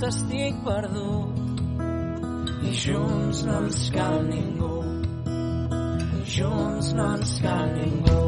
solitud 0.00 0.08
estic 0.08 0.54
perdut. 0.64 1.36
I 2.62 2.72
junts 2.72 3.44
no 3.44 3.56
ens 3.64 3.90
cal 3.90 4.22
ningú. 4.24 4.84
I 6.20 6.24
junts 6.24 6.92
no 6.94 7.14
ens 7.16 7.40
cal 7.40 7.68
ningú. 7.74 8.20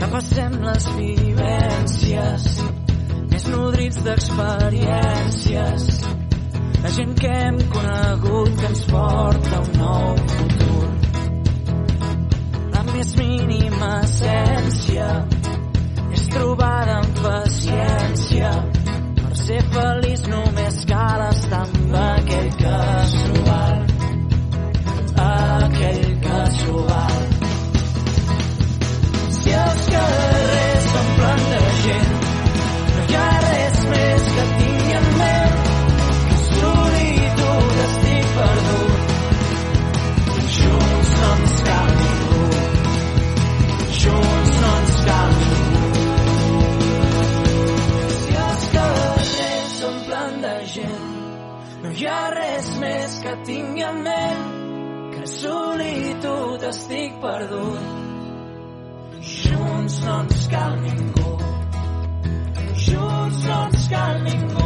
Repassem 0.00 0.58
les 0.62 0.88
vivències 0.96 2.50
més 3.30 3.46
nodrits 3.48 4.02
d'experiències. 4.04 5.88
La 6.82 6.90
gent 6.98 7.16
que 7.18 7.32
hem 7.32 7.56
conegut 7.72 8.60
que 8.60 8.66
ens 8.66 8.84
porta 8.90 9.62
un 9.62 9.72
nou 9.80 10.12
futur. 10.34 10.84
La 12.76 12.84
més 12.92 13.16
mínima 13.18 13.90
essència 14.04 15.35
trobada 16.36 16.98
amb 17.00 17.20
paciència. 17.24 18.52
Per 19.20 19.32
ser 19.42 19.60
feliç 19.74 20.26
només 20.32 20.82
cal 20.90 21.24
estar 21.30 21.62
amb 21.64 21.96
aquell 22.02 22.50
val 23.48 23.86
aquell 25.26 26.04
val 26.90 27.24
si 29.38 29.56
els 29.62 29.88
carrers 29.94 30.92
s'omplen 30.92 31.48
de 31.54 31.64
gent 31.86 32.15
hi 51.96 52.04
ha 52.04 52.24
res 52.32 52.66
més 52.80 53.12
que 53.24 53.30
tingui 53.48 53.84
en 53.90 54.00
ment 54.06 54.42
que 55.14 55.22
solitud 55.34 56.66
estic 56.70 57.16
perdut. 57.22 57.86
Junts 59.30 59.98
no 60.04 60.20
ens 60.26 60.44
cal 60.52 60.78
ningú. 60.84 61.32
Junts 62.84 63.42
no 63.48 63.60
ens 63.70 63.90
cal 63.94 64.24
ningú 64.28 64.65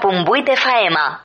Pumbui 0.00 0.42
de 0.42 0.56
Faema. 0.56 1.17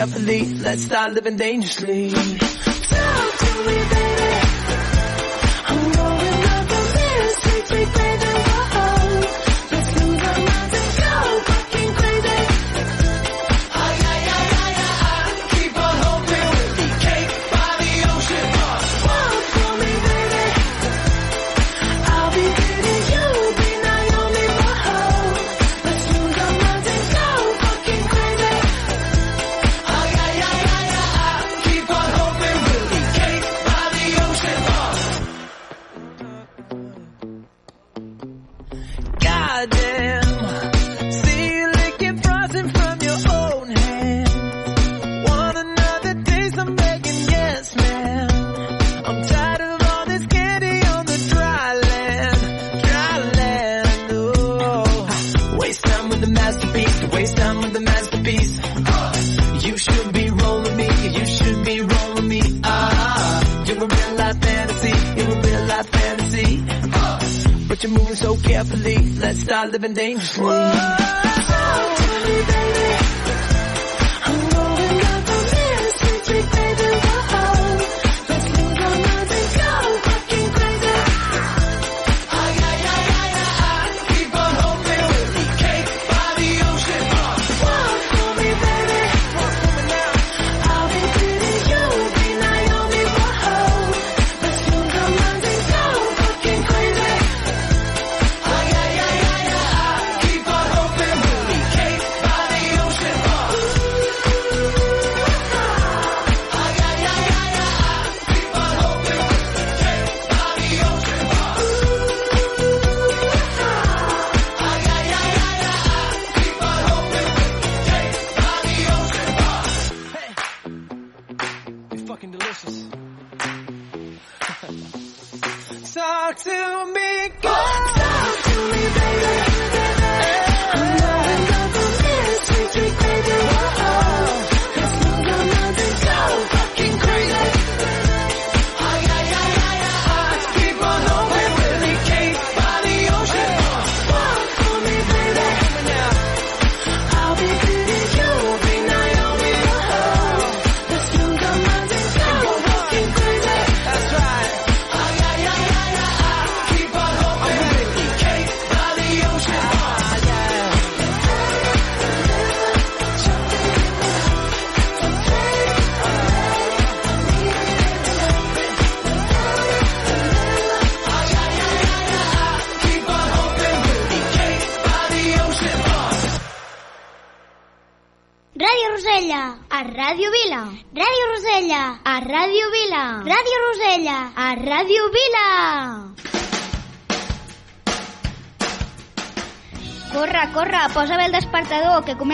carefully. 0.00 0.46
Let's 0.54 0.84
start 0.86 1.12
living 1.12 1.36
dangerously. 1.36 2.29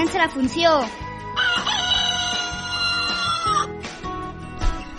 Comença 0.06 0.22
la 0.22 0.28
funció! 0.30 0.70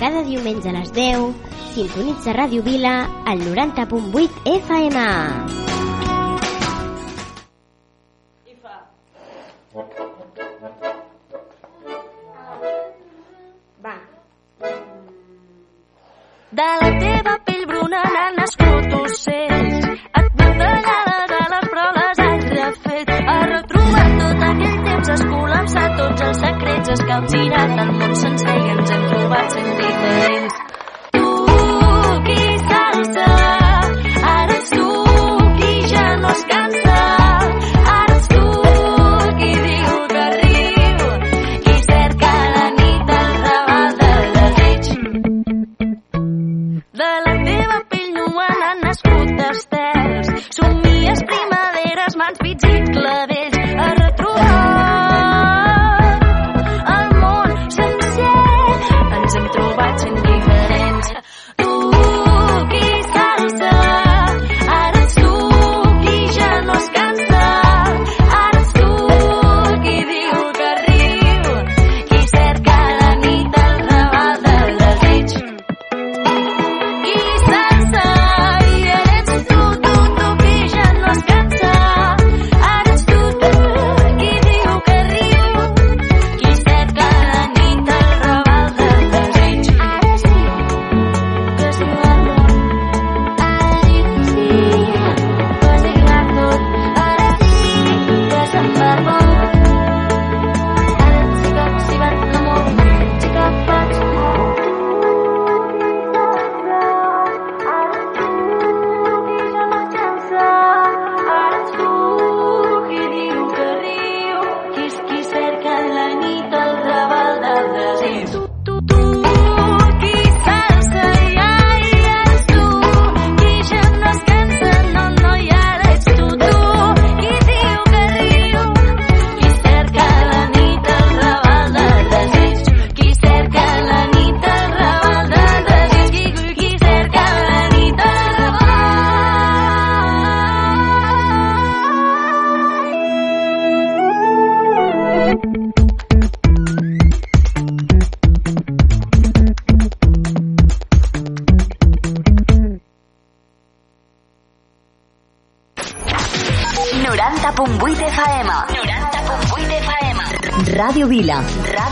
Cada 0.01 0.23
diumenge 0.27 0.67
a 0.67 0.73
les 0.75 0.91
10, 0.91 1.31
sintonitza 1.71 2.35
Ràdio 2.35 2.65
Vila 2.65 2.97
al 3.23 3.39
90.8 3.47 4.43
FM. 4.57 5.46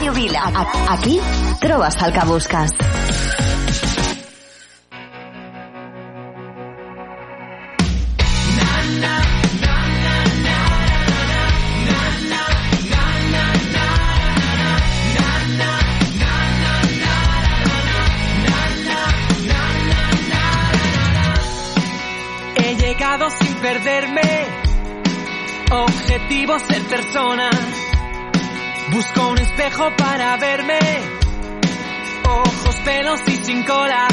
Ràdio 0.06 0.14
Vila. 0.14 0.42
Aquí 0.90 1.20
trobes 1.60 1.98
el 2.06 2.14
que 2.14 2.26
busques. 2.30 3.05
Espejo 29.76 29.96
para 29.98 30.38
verme. 30.38 30.80
Ojos, 32.28 32.76
pelos 32.86 33.22
y 33.28 33.36
sin 33.38 33.64
cola. 33.66 34.08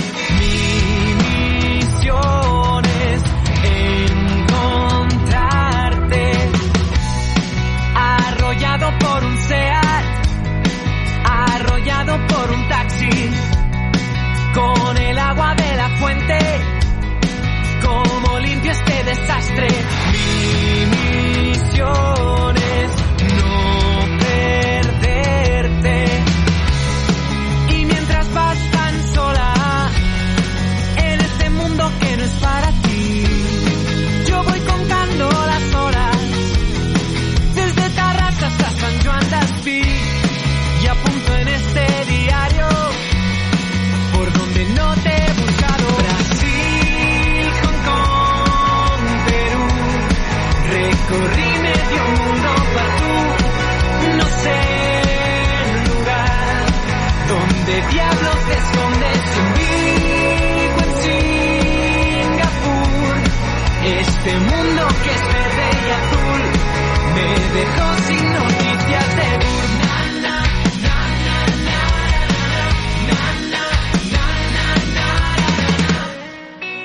dejó 67.53 67.95
sin 68.07 68.33
noticias 68.33 69.17
de 69.17 69.37
Burma. 69.37 69.93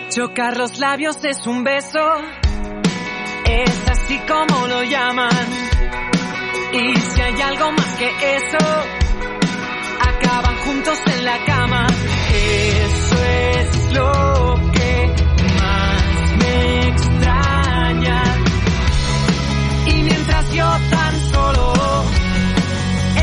Chocar 0.10 0.58
los 0.58 0.80
labios 0.80 1.24
es 1.24 1.46
un 1.46 1.64
beso, 1.64 2.00
es 3.46 3.90
así 3.90 4.20
como 4.28 4.68
lo 4.68 4.84
llaman. 4.84 5.30
Y 6.74 6.96
si 7.00 7.22
hay 7.22 7.42
algo 7.42 7.72
más 7.72 7.96
que 7.98 8.36
eso, 8.36 8.58
acaban 10.02 10.56
juntos 10.66 11.00
en 11.06 11.24
la 11.24 11.46
cama. 11.46 11.88
Eso 12.34 13.24
es 13.24 13.94
lo 13.94 14.67
yo 20.58 20.70
tan 20.90 21.14
solo. 21.32 21.74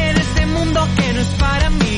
En 0.06 0.16
este 0.16 0.46
mundo 0.46 0.80
que 0.96 1.12
no 1.14 1.20
es 1.20 1.32
para 1.44 1.70
mí, 1.70 1.93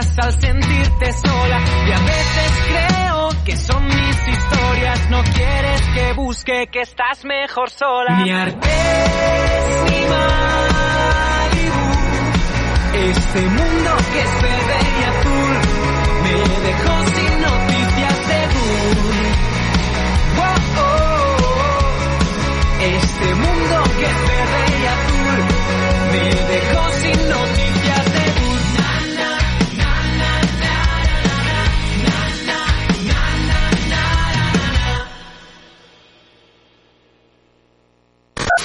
al 0.00 0.40
sentirte 0.40 1.12
sola. 1.12 1.60
Y 1.86 1.92
a 1.92 1.98
veces 1.98 2.52
creo 2.68 3.28
que 3.44 3.56
son 3.56 3.84
mis 3.84 4.28
historias. 4.28 5.10
No 5.10 5.22
quieres 5.24 5.82
que 5.94 6.12
busque 6.14 6.68
que 6.72 6.80
estás 6.80 7.24
mejor 7.24 7.68
sola. 7.70 8.20
Ni 8.22 8.30
Artés 8.30 9.84
ni 9.90 10.00
Malibu. 10.08 11.84
Este 13.10 13.40
mundo 13.40 13.96
que 14.12 14.20
es 14.20 14.42
verde 14.42 14.78
y 14.96 15.04
azul 15.04 15.52
me 16.22 16.32
dejó 16.66 16.94
sin 17.14 17.32
noticias 17.42 18.28
de 18.28 18.40
Dur. 18.54 19.26
Oh, 20.38 20.56
oh, 20.80 20.86
oh. 21.42 21.84
Este 22.80 23.34
mundo 23.34 23.82
que 23.98 24.06
es 24.06 24.18
verde 24.28 24.62
y 24.80 24.86
azul 24.96 25.38
me 26.12 26.24
dejó 26.54 26.90
sin 27.02 27.28
noticias 27.28 27.69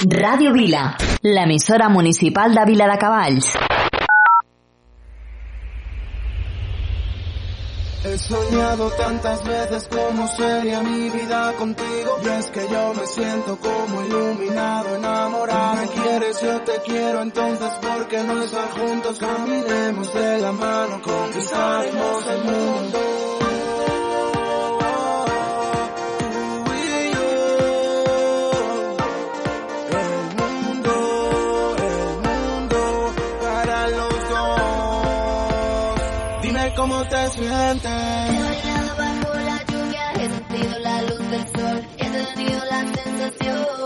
Radio 0.08 0.52
Vila, 0.52 0.94
l'emissora 1.22 1.88
municipal 1.88 2.54
de 2.54 2.64
Vila 2.64 2.86
de 2.86 2.96
Cavalls. 2.96 3.56
He 8.04 8.16
soñado 8.16 8.88
tantas 8.90 9.42
veces 9.42 9.88
cómo 9.90 10.28
sería 10.28 10.80
mi 10.82 11.10
vida 11.10 11.52
contigo 11.58 12.18
Y 12.22 12.28
es 12.28 12.46
que 12.50 12.68
yo 12.70 12.94
me 12.94 13.04
siento 13.04 13.58
como 13.58 14.02
iluminado, 14.02 14.94
enamorado 14.94 15.74
Me 15.74 15.88
quieres, 15.88 16.40
yo 16.40 16.60
te 16.60 16.80
quiero, 16.84 17.22
entonces 17.22 17.72
¿por 17.82 18.06
qué 18.06 18.22
no 18.22 18.40
estar 18.44 18.70
juntos? 18.78 19.18
Caminemos 19.18 20.14
de 20.14 20.38
la 20.38 20.52
mano, 20.52 21.02
conquistaremos 21.02 22.26
el 22.28 22.44
mundo 22.44 23.35
cómo 37.36 37.44
te 37.44 37.46
sientes 37.46 37.92
He 37.92 38.42
bailado 38.42 38.96
bajo 38.96 39.34
la 39.40 39.64
lluvia, 39.66 40.12
he 40.12 40.28
sentido 40.28 40.78
la 40.80 41.02
luz 41.02 41.30
del 41.30 41.46
sol, 41.48 41.86
he 41.98 42.34
tenido 42.34 42.64
la 42.64 42.80
sensación 42.94 43.85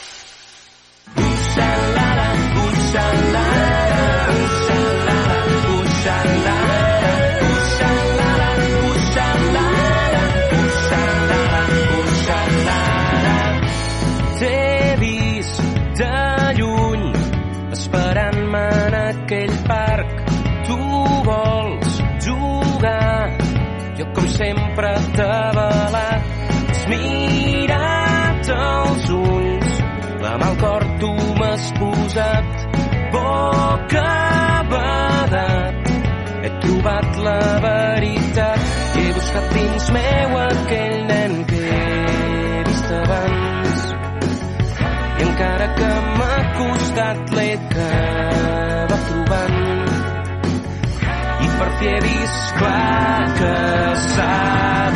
I 51.81 51.87
he 51.87 51.99
vist 52.01 52.53
clar 52.57 53.21
que 53.37 53.53
s'ha 54.01 54.33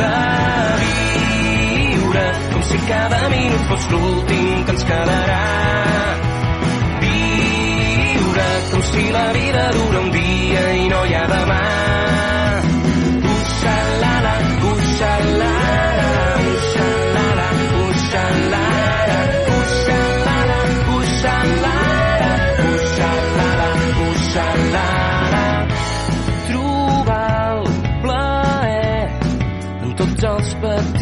de 0.01 0.09
viure 0.81 2.25
com 2.53 2.65
si 2.69 2.77
cada 2.91 3.21
minut 3.33 3.63
fos 3.71 3.87
l'últim 3.93 4.63
que 4.65 4.75
ens 4.75 4.85
quedarà. 4.91 5.41
Viure 7.05 8.49
com 8.71 8.85
si 8.91 9.07
la 9.17 9.27
vida 9.39 9.69
dura 9.79 10.03
un 10.05 10.11
dia 10.19 10.65
i 10.83 10.89
no 10.93 11.05
hi 11.05 11.17
ha 11.21 11.25
demà 11.33 11.65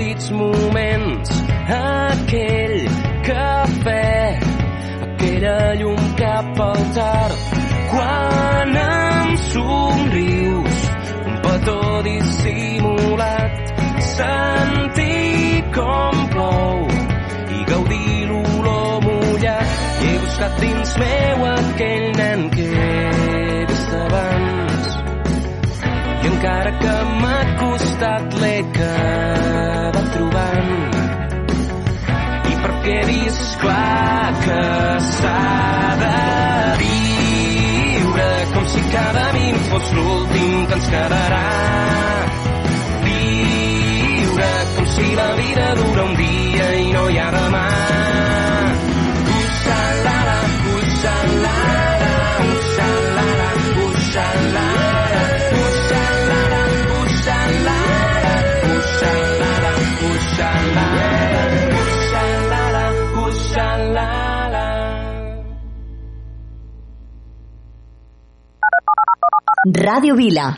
petits 0.04 0.32
moments, 0.32 1.30
aquell 1.70 2.88
cafè, 3.24 4.40
aquella 5.06 5.60
llum 5.80 6.02
cap 6.20 6.60
al 6.66 6.82
tard, 6.96 7.38
quan 7.92 8.76
em 8.82 9.38
somrius, 9.52 10.82
un 11.28 11.38
petó 11.46 11.80
dissimulat, 12.08 13.56
sentir 14.10 15.64
com 15.78 16.26
plou 16.36 16.84
i 17.60 17.64
gaudir 17.72 18.28
l'olor 18.32 19.00
mullat. 19.08 19.78
He 20.04 20.18
buscat 20.26 20.60
dins 20.66 20.98
meu 21.04 21.46
aquell 21.54 22.10
nen 22.20 22.50
que 22.58 22.68
vist 23.72 23.96
abans. 24.02 24.92
I 26.24 26.34
encara 26.34 26.76
que 26.84 26.98
m'ha 27.22 27.40
costat 27.64 28.42
l'he 28.44 28.58
fos 39.74 39.92
l'últim 39.98 40.66
que 40.68 40.76
ens 40.80 40.88
quedarà. 40.94 41.44
Viure 43.08 44.52
com 44.76 44.90
si 44.96 45.16
la 45.22 45.30
vida 45.42 45.70
dura 45.82 46.10
un 46.10 46.18
dia 46.24 46.74
i 46.86 46.92
no 46.98 47.08
hi 47.10 47.22
ha 47.24 47.30
demà 47.42 48.13
Radio 69.86 70.16
Vila. 70.16 70.56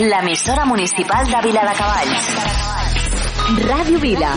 L'emissora 0.00 0.64
municipal 0.64 1.26
de 1.28 1.40
Viladecavalls. 1.44 2.28
Ràdio 3.68 3.98
Vila. 4.00 4.30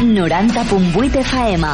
90.8 0.00 1.18
FM. 1.18 1.66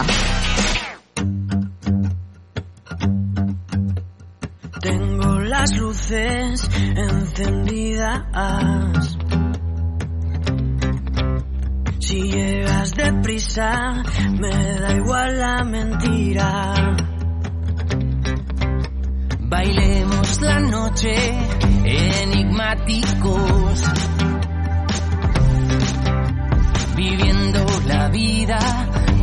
Tengo 4.81 5.39
las 5.41 5.77
luces 5.77 6.71
encendidas. 6.97 8.25
Si 12.01 12.23
llegas 12.23 12.95
deprisa, 12.95 14.03
me 14.33 14.79
da 14.81 14.95
igual 14.95 15.39
la 15.39 15.65
mentira. 15.65 16.73
Bailemos 19.59 20.41
la 20.41 20.61
noche 20.61 21.13
enigmáticos. 21.83 23.83
Viviendo 26.95 27.67
la 27.89 28.09
vida, 28.09 28.61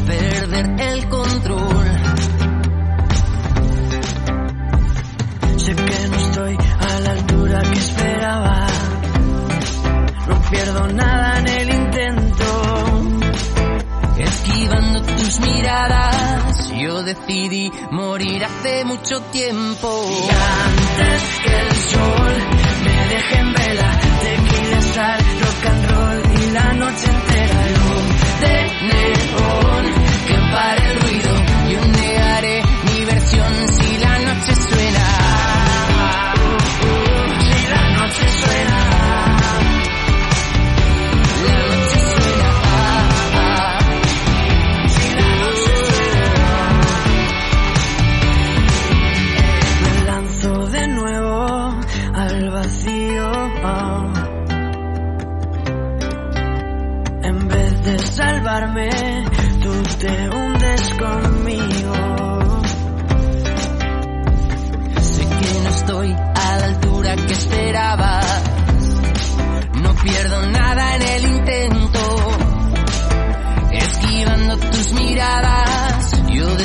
perder 0.05 0.75
el 0.77 1.07
control. 1.07 1.87
Sé 5.55 5.73
que 5.73 6.07
no 6.09 6.17
estoy 6.17 6.57
a 6.81 6.99
la 6.99 7.11
altura 7.11 7.61
que 7.61 7.79
esperaba. 7.79 8.67
No 10.27 10.41
pierdo 10.51 10.87
nada 10.89 11.39
en 11.39 11.47
el 11.47 11.69
intento. 11.69 12.45
Esquivando 14.17 14.94
tus 15.25 15.39
miradas, 15.39 16.69
yo 16.69 17.01
decidí 17.01 17.71
morir 17.89 18.45
hace 18.45 18.85
mucho 18.85 19.21
tiempo. 19.31 20.05
Y 20.07 20.29
antes 20.29 21.23
que 21.43 21.59
el 21.61 21.75
sol 21.75 22.33
me 22.83 23.07
deje 23.07 23.37
en 23.39 23.53
vela, 23.53 23.99
tequila, 24.21 24.81
sal, 24.81 25.19
rock 25.41 25.65
and 25.65 25.89
roll 25.89 26.21
y 26.41 26.51
la 26.51 26.73
noche 26.73 27.07
entera 27.09 27.67
luz 27.69 28.05
de 28.41 28.55
neón 28.87 29.85
que 30.27 30.35
pare 30.53 30.91
el 30.91 30.99
ruido. 31.01 31.34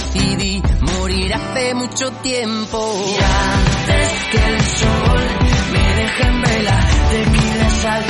Decidí 0.00 0.62
morir 0.80 1.34
hace 1.34 1.74
mucho 1.74 2.10
tiempo. 2.22 2.78
Y 3.06 3.14
antes 3.14 4.08
que 4.30 4.38
el 4.38 4.60
sol 4.60 5.24
me 5.72 5.94
deje 5.94 6.22
en 6.22 6.42
vela, 6.42 6.80
tequila, 7.10 7.70
sal, 7.82 8.04
rock 8.04 8.09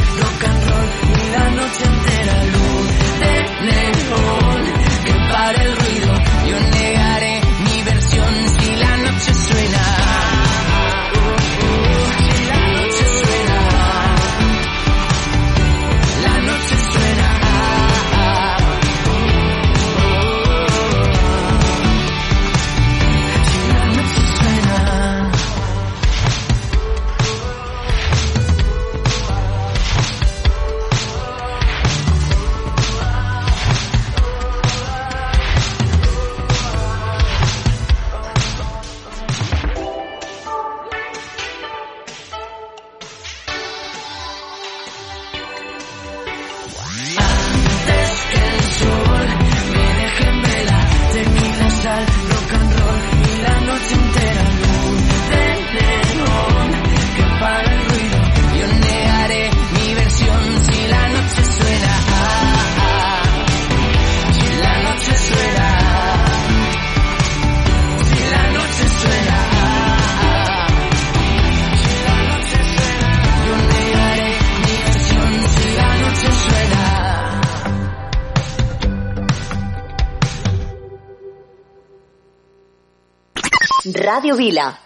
Vila. 84.37 84.79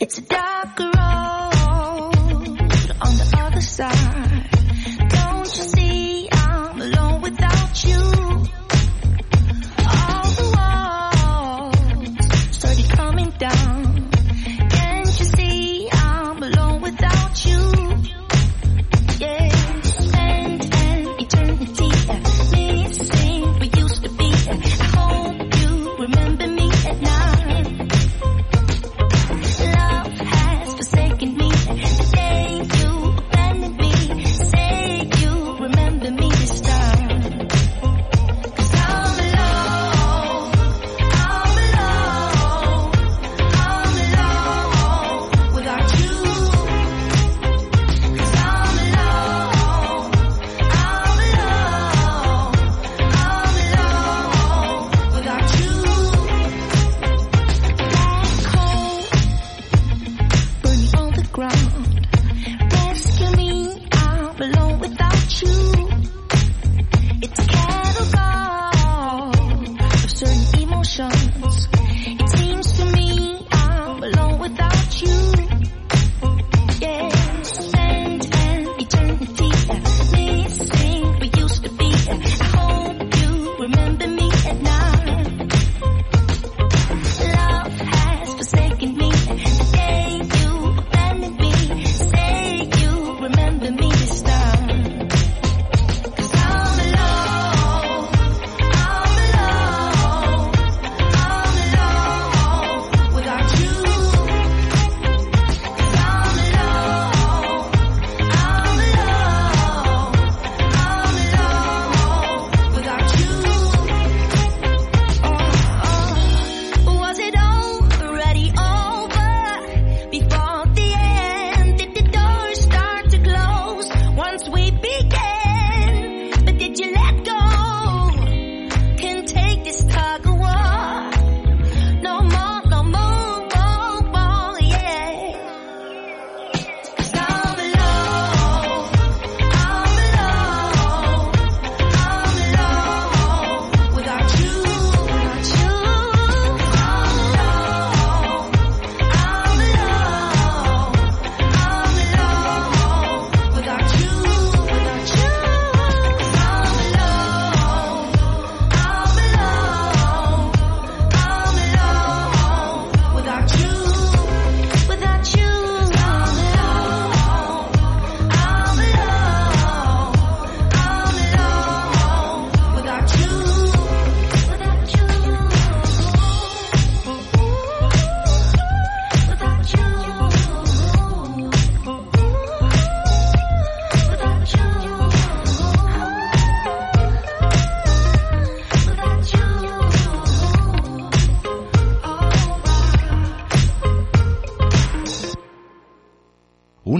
It's 0.00 0.18
a 0.18 0.22
dark 0.22 0.87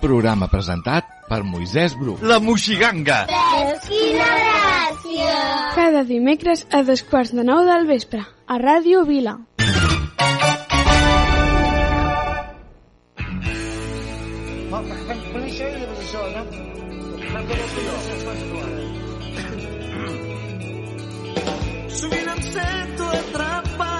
Programa 0.00 0.48
presentat 0.52 1.08
per 1.28 1.42
Moisès 1.44 1.96
Bru. 1.98 2.16
La 2.22 2.38
Moixiganga. 2.42 3.24
Quina 3.86 4.30
gràcia! 4.42 5.34
Cada 5.76 6.04
dimecres 6.08 6.66
a 6.70 6.82
dos 6.86 7.02
quarts 7.06 7.34
de 7.36 7.44
nou 7.46 7.64
del 7.66 7.86
vespre, 7.88 8.22
a 8.22 8.58
Ràdio 8.62 9.04
Vila. 9.08 9.38
Sovint 21.96 22.32
em 22.32 22.42
sento 22.52 23.12
atrapat 23.20 23.95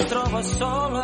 es 0.00 0.06
troba 0.06 0.42
sola. 0.42 1.02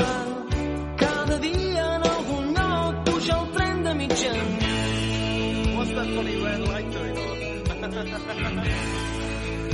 Cada 0.97 1.39
dia 1.39 1.85
en 1.97 2.03
algun 2.15 2.55
lloc 2.57 2.95
puja 3.07 3.35
el 3.41 3.47
tren 3.55 3.85
de 3.85 3.95
mitjanit. 3.95 5.77
What's 5.77 5.93
that 5.93 6.09
funny 6.17 6.37
red 6.45 6.61
light 6.69 6.89
going 6.97 7.17
on? 7.19 7.37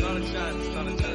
not 0.07 0.17
a 0.17 0.21
chance, 0.33 0.75
not 0.75 0.87
a 0.87 0.97
chance. 0.97 1.06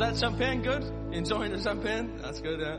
that 0.00 0.16
champagne 0.16 0.62
good? 0.62 0.82
Enjoying 1.12 1.52
the 1.52 1.60
champagne? 1.60 2.10
That's 2.22 2.40
good, 2.40 2.60
yeah. 2.60 2.78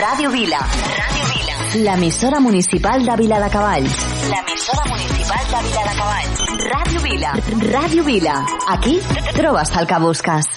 Radio 0.00 0.30
Vila. 0.30 0.58
Radio 0.58 1.24
Vila. 1.32 1.84
L'emissora 1.84 2.40
municipal 2.40 3.04
de 3.04 3.16
Vila 3.16 3.40
de 3.40 3.50
Cavalls. 3.50 3.96
L'emissora 4.30 4.84
municipal 4.86 5.44
de 5.50 5.68
Vila 5.68 5.82
de 5.82 5.96
Cavalls. 5.96 6.38
Radio 6.72 7.00
Vila. 7.00 7.32
Radio 7.72 8.04
Vila. 8.04 8.46
Aquí 8.68 9.00
trobes 9.34 9.76
el 9.76 9.86
que 9.86 9.98
busques. 9.98 10.55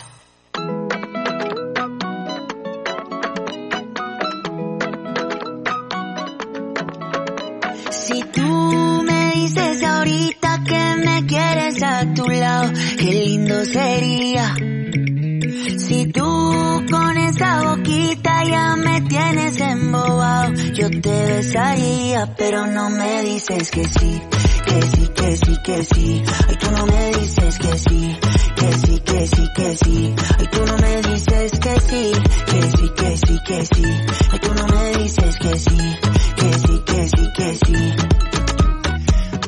gustaría, 21.49 22.35
pero 22.37 22.67
no 22.67 22.91
me 22.91 23.23
dices 23.23 23.71
que 23.71 23.83
sí, 23.83 24.21
que 24.65 24.81
sí, 24.83 25.07
que 25.15 25.37
sí, 25.37 25.57
que 25.65 25.83
sí. 25.83 26.23
Ay, 26.47 26.55
tú 26.57 26.71
no 26.71 26.85
me 26.85 27.11
dices 27.15 27.57
que 27.57 27.77
sí, 27.79 28.17
que 28.55 28.73
sí, 28.73 28.99
que 28.99 29.27
sí, 29.27 29.47
que 29.55 29.77
sí. 29.77 30.15
Ay, 30.37 30.47
tú 30.51 30.65
no 30.67 30.77
me 30.77 31.01
dices 31.01 31.51
que 31.59 31.79
sí, 31.79 32.11
que 32.45 32.61
sí, 32.61 32.89
que 32.95 33.17
sí, 33.17 33.39
que 33.47 33.65
sí. 33.65 33.83
Ay, 34.31 34.39
tú 34.39 34.53
no 34.53 34.67
me 34.67 34.97
dices 34.99 35.37
que 35.37 35.59
sí, 35.59 35.77
que 36.35 36.53
sí, 36.53 36.83
que 36.85 37.09
sí, 37.09 37.27
que 37.35 37.57
sí. 37.65 37.95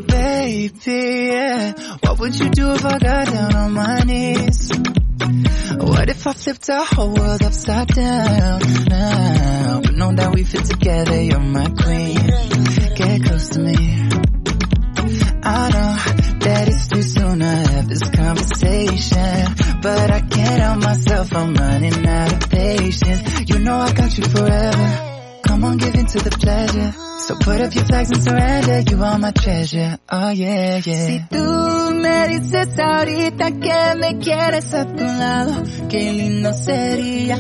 Baby, 0.07 0.71
yeah. 0.85 1.73
What 2.01 2.19
would 2.19 2.33
you 2.39 2.49
do 2.49 2.73
if 2.73 2.83
I 2.83 2.97
got 2.97 3.27
down 3.27 3.55
on 3.55 3.73
my 3.73 3.99
knees? 4.01 4.71
What 5.77 6.09
if 6.09 6.25
I 6.25 6.33
flipped 6.33 6.67
our 6.71 6.83
whole 6.83 7.13
world 7.13 7.43
upside 7.43 7.87
down 7.89 8.59
now? 8.89 9.80
But 10.11 10.17
know 10.17 10.23
that 10.23 10.35
we 10.35 10.43
fit 10.43 10.65
together, 10.65 11.21
you're 11.21 11.39
my 11.39 11.69
queen. 11.69 12.15
Get 12.95 13.23
close 13.23 13.49
to 13.51 13.59
me. 13.59 13.75
I 15.41 15.69
know 15.71 16.39
that 16.39 16.67
it's 16.67 16.87
too 16.89 17.01
soon 17.01 17.39
to 17.39 17.45
have 17.45 17.87
this 17.87 18.03
conversation. 18.09 19.55
But 19.81 20.11
I 20.11 20.19
can't 20.19 20.61
help 20.61 20.83
myself, 20.83 21.33
I'm 21.33 21.53
running 21.53 22.05
out 22.05 22.33
of 22.33 22.49
patience. 22.49 23.49
You 23.49 23.59
know 23.59 23.77
I 23.77 23.93
got 23.93 24.17
you 24.17 24.25
forever. 24.25 25.39
Come 25.47 25.63
on, 25.63 25.77
give 25.77 25.95
in 25.95 26.05
to 26.05 26.19
the 26.19 26.31
pleasure. 26.31 26.93
So 27.19 27.35
put 27.39 27.61
up 27.61 27.73
your 27.73 27.85
flags 27.85 28.11
and 28.11 28.21
surrender, 28.21 28.79
you 28.91 29.01
are 29.01 29.17
my 29.17 29.31
treasure. 29.31 29.97
Oh 30.09 30.29
yeah, 30.31 30.81
yeah. 30.83 31.05
Si 31.07 31.21
tú 31.29 31.95
me 31.95 32.27
dices 32.27 32.77
ahorita 32.77 33.51
que 33.51 33.95
me 33.97 34.17
quieres 34.19 34.73
a 34.73 34.85
tu 34.85 35.03
lado, 35.05 35.63
qué 35.87 36.11
lindo 36.11 36.51
sería. 36.53 37.37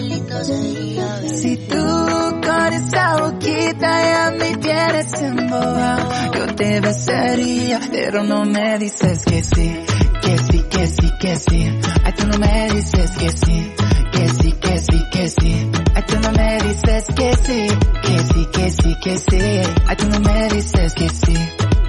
Si 1.27 1.57
tú 1.57 2.30
con 2.41 2.73
esa 2.73 3.15
boquita 3.17 4.01
ya 4.03 4.31
me 4.37 4.57
tienes 4.57 5.13
embobado, 5.21 6.09
yo 6.33 6.55
te 6.55 6.81
besaría, 6.81 7.79
pero 7.91 8.23
no 8.23 8.45
me 8.45 8.77
dices 8.79 9.23
que 9.25 9.43
sí, 9.43 9.75
que 10.21 10.37
sí, 10.37 10.63
que 10.69 10.87
sí, 10.87 11.11
que 11.19 11.35
sí. 11.35 11.79
Ay, 12.03 12.13
tú 12.13 12.27
no 12.27 12.37
me 12.37 12.69
dices 12.73 13.11
que 13.11 13.29
sí, 13.31 13.71
que 14.11 14.29
sí, 14.29 14.51
que 14.53 14.77
sí, 14.79 15.05
que 15.11 15.29
sí. 15.29 15.71
Ay, 15.95 16.03
tú 16.07 16.19
no 16.19 16.31
me 16.31 16.57
dices 16.63 17.05
que 17.15 17.33
sí, 17.35 17.67
que 18.03 18.19
sí, 18.19 18.47
que 18.53 18.71
sí, 18.71 18.95
que 19.03 19.17
sí. 19.17 19.71
Ay, 19.87 19.95
tú 19.97 20.07
no 20.09 20.19
me 20.19 20.47
dices 20.49 20.93
que 20.93 21.09
sí, 21.09 21.37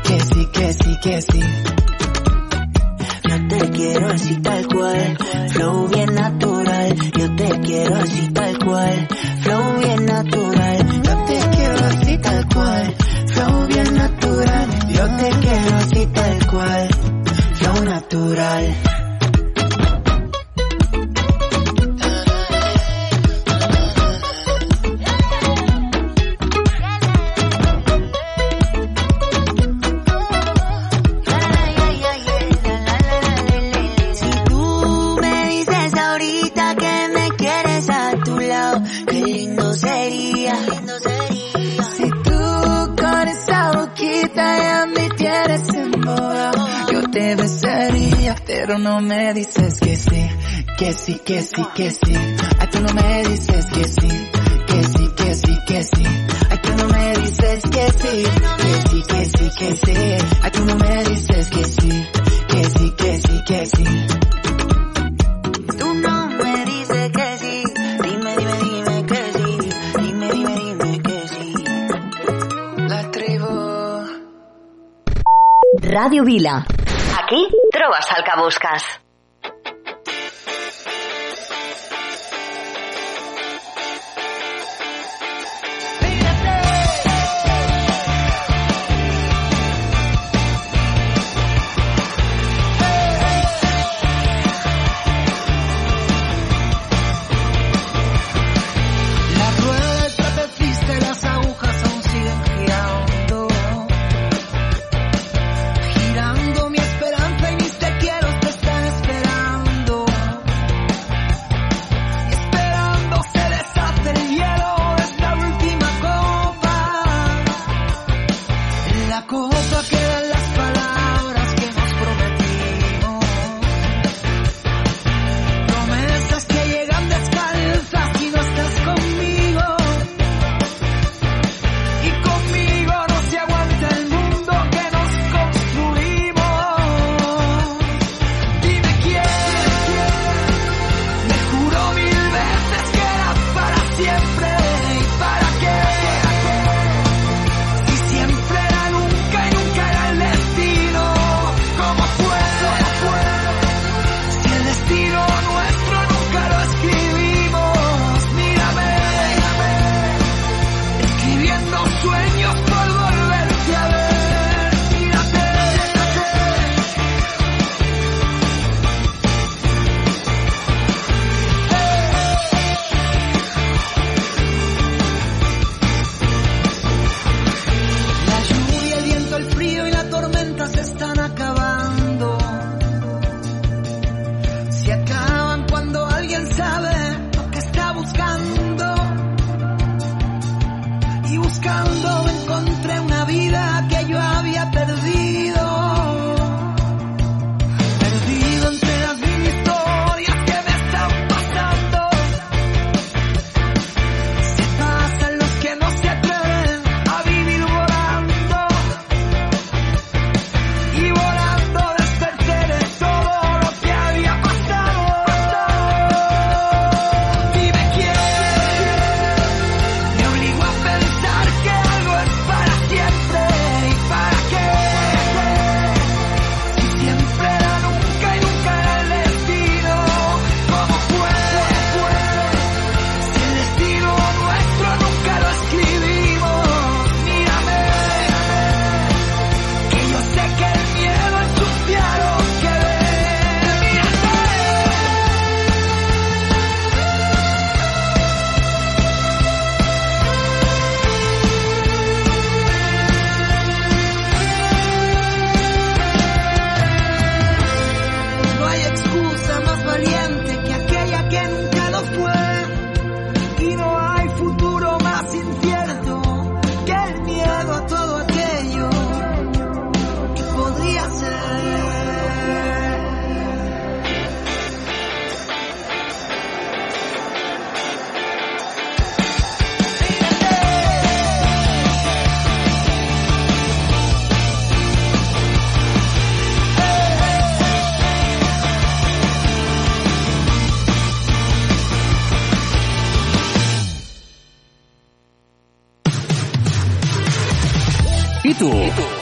que 0.05 0.20
sí, 0.20 0.46
que 0.53 0.72
sí, 0.72 0.96
que 1.03 1.22
sí. 1.22 1.40
Yo 3.28 3.48
te 3.48 3.70
quiero 3.70 4.09
así 4.09 4.36
tal 4.42 4.66
cual, 4.66 5.16
flow 5.48 5.88
bien 5.88 6.14
natural. 6.14 6.94
Yo 7.18 7.34
te 7.36 7.61
quiero 7.61 7.96
así 7.96 8.28
tal 8.32 8.59
cual, 8.59 9.09
flow 9.53 9.78
bien 9.80 10.07
natural. 10.07 11.03
Yo 11.03 11.24
te 11.26 11.57
quiero 11.57 11.84
así 11.84 12.18
tal 12.18 12.48
cual, 12.48 12.94
flow 13.26 13.66
bien 13.66 13.94
natural. 13.94 14.68
Yo 14.88 15.16
te 15.16 15.30
quiero 15.40 15.76
así 15.76 16.07
tal 16.07 16.46
cual, 16.46 16.88
flow 17.55 17.84
natural. 17.84 19.01
Pero 48.73 48.85
no 48.85 49.01
me 49.03 49.35
dices 49.35 49.79
que 49.81 49.97
sí, 49.97 50.31
que 50.79 50.93
sí, 50.95 51.20
que 51.27 51.43
sí, 51.43 51.62
que 51.75 51.91
sí. 51.91 52.14
Ay, 52.59 52.68
tú 52.70 52.81
no 52.81 52.95
me 52.95 53.23
dices 53.29 53.66
que 53.66 53.85
sí, 53.85 54.09
que 54.66 54.83
sí, 54.85 55.09
que 55.14 55.35
sí, 55.35 55.59
que 55.66 55.85
sí. 55.85 56.05
Ay, 56.49 56.59
tú 56.62 56.70
no 56.79 56.89
me 56.89 57.12
dices 57.18 57.62
que 57.70 57.91
sí, 57.91 58.25
que 58.62 58.89
sí, 58.89 59.03
que 59.09 59.25
sí, 59.27 59.51
que 59.59 59.73
sí. 59.77 59.93
Ay, 60.43 60.51
tú 60.53 60.64
no 60.64 60.77
me 60.77 61.05
dices 61.05 61.49
que 61.51 61.64
sí, 61.64 62.05
que 62.49 62.64
sí, 62.64 62.91
que 62.97 63.20
sí, 63.20 63.45
que 63.47 63.66
sí. 63.66 63.85
Tú 65.79 65.95
no 65.95 66.29
me 66.29 66.64
dices 66.64 67.11
que 67.12 67.39
sí, 67.41 67.62
dime, 68.03 68.37
dime, 68.39 68.57
dime 68.62 69.07
que 69.07 69.23
sí, 69.35 69.68
dime, 70.01 70.31
dime, 70.33 70.55
dime 70.57 71.03
que 71.03 71.29
sí. 71.29 71.55
La 72.89 73.11
tribu. 73.11 74.03
Ràdio 75.83 76.25
Vila 76.25 76.64
o 78.43 78.49
hasta. 78.49 79.01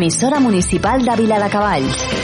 emissora 0.00 0.40
municipal 0.40 1.04
de 1.04 1.14
Vila 1.14 1.38
de 1.38 1.50
Cavalls. 1.50 2.19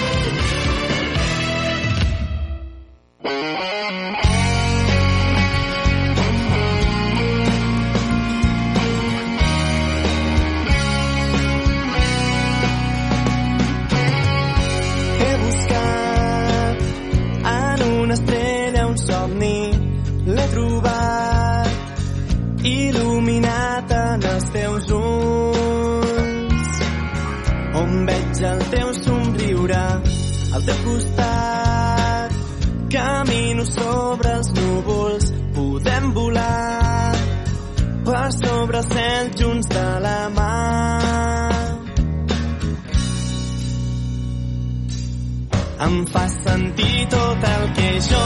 teu 30.66 30.78
costat. 30.84 32.32
Camino 32.90 33.64
sobre 33.66 34.32
els 34.38 34.52
núvols, 34.58 35.32
podem 35.54 36.12
volar 36.14 37.14
per 38.06 38.28
sobre 38.32 38.78
el 38.78 38.86
cel 38.92 39.30
junts 39.38 39.68
de 39.68 39.86
la 40.06 40.20
mà. 40.36 40.52
Em 45.86 45.96
fa 46.12 46.24
sentir 46.32 47.06
tot 47.12 47.48
el 47.54 47.64
que 47.78 47.90
jo 48.08 48.24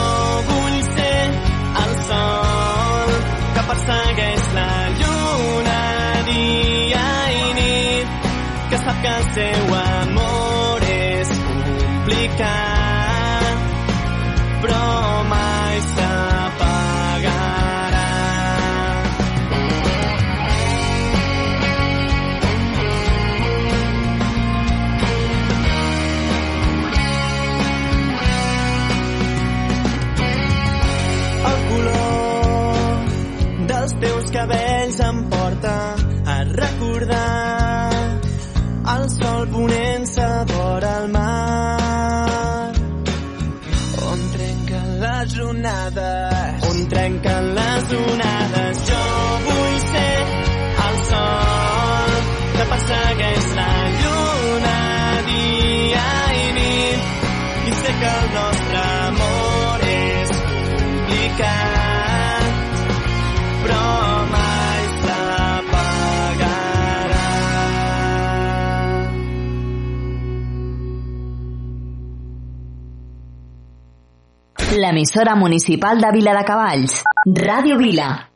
vull 0.51 0.79
ser, 0.91 1.23
el 1.85 1.97
sol 2.11 3.17
que 3.57 3.65
persegueix 3.73 4.51
la 4.59 4.71
lluna 5.01 5.81
dia 6.31 7.07
i 7.41 7.53
nit, 7.61 8.33
que 8.71 8.85
sap 8.87 9.03
que 9.07 9.17
el 9.17 9.31
seu 9.39 9.80
emisora 74.91 75.35
municipal 75.35 76.01
de 76.01 76.11
Vila 76.13 76.35
de 76.35 76.45
Cavalls, 76.45 77.03
Radio 77.27 77.79
Vila. 77.79 78.30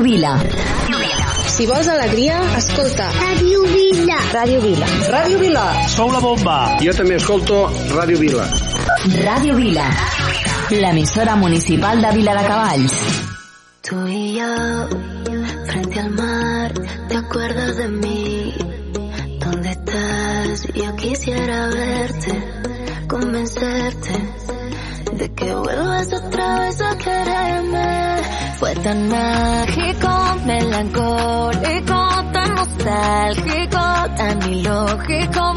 Vila. 0.08 0.40
Si 1.52 1.66
vols 1.68 1.88
alegria, 1.92 2.38
escolta. 2.56 3.10
Ràdio 3.12 3.64
Vila. 3.68 4.18
Ràdio 4.32 4.62
Vila. 4.64 4.88
Ràdio 5.12 5.40
Vila. 5.42 5.64
Sou 5.92 6.14
la 6.14 6.22
bomba. 6.24 6.56
Jo 6.80 6.94
també 6.96 7.18
escolto 7.20 7.58
Ràdio 7.92 8.22
Vila. 8.22 8.46
Ràdio 9.26 9.58
Vila. 9.58 9.88
L'emissora 10.72 11.36
municipal 11.42 12.00
de 12.06 12.14
Vila 12.16 12.38
de 12.40 12.46
Cavalls. 12.48 12.96
Tu 13.90 14.00
i 14.14 14.24
jo, 14.38 14.54
frente 15.72 16.00
al 16.00 16.10
mar, 16.22 16.72
¿te 17.10 17.18
acuerdas 17.18 17.76
de 17.76 17.88
mi. 17.90 18.54
¿Dónde 19.44 19.70
estás? 19.76 20.68
Yo 20.74 20.96
quisiera 20.96 21.68
verte, 21.68 22.34
convencerte 23.10 24.16
de 25.20 25.34
que 25.34 25.54
vuelvas 25.54 26.14
otra 26.14 26.60
vez 26.62 26.82
a 26.82 26.98
quererme. 26.98 27.88
Fue 28.60 28.76
tan 28.76 29.10
mal. 29.10 29.47
take 35.20 35.57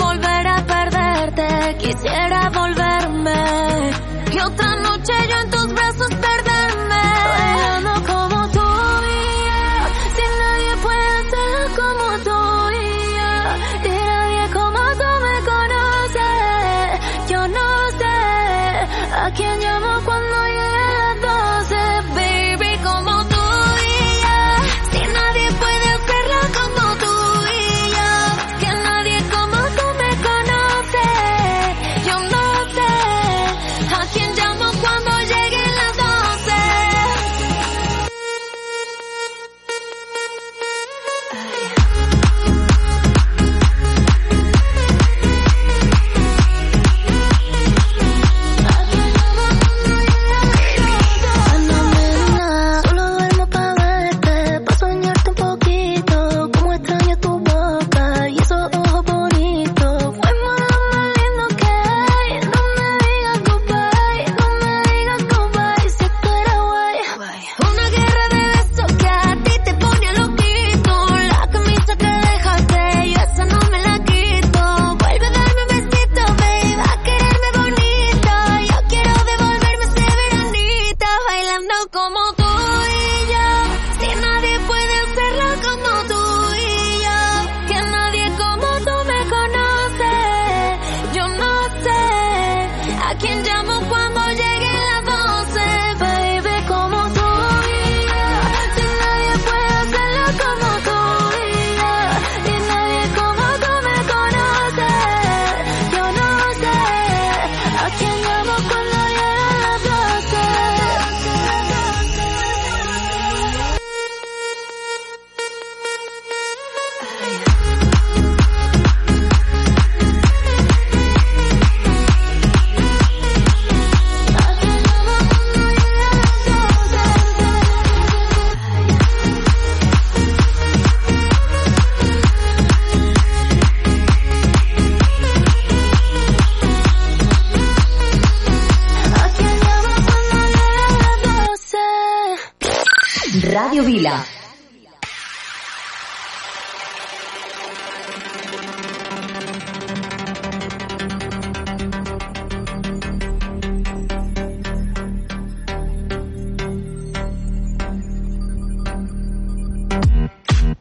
Radio 143.81 144.01
Vila. 144.01 144.24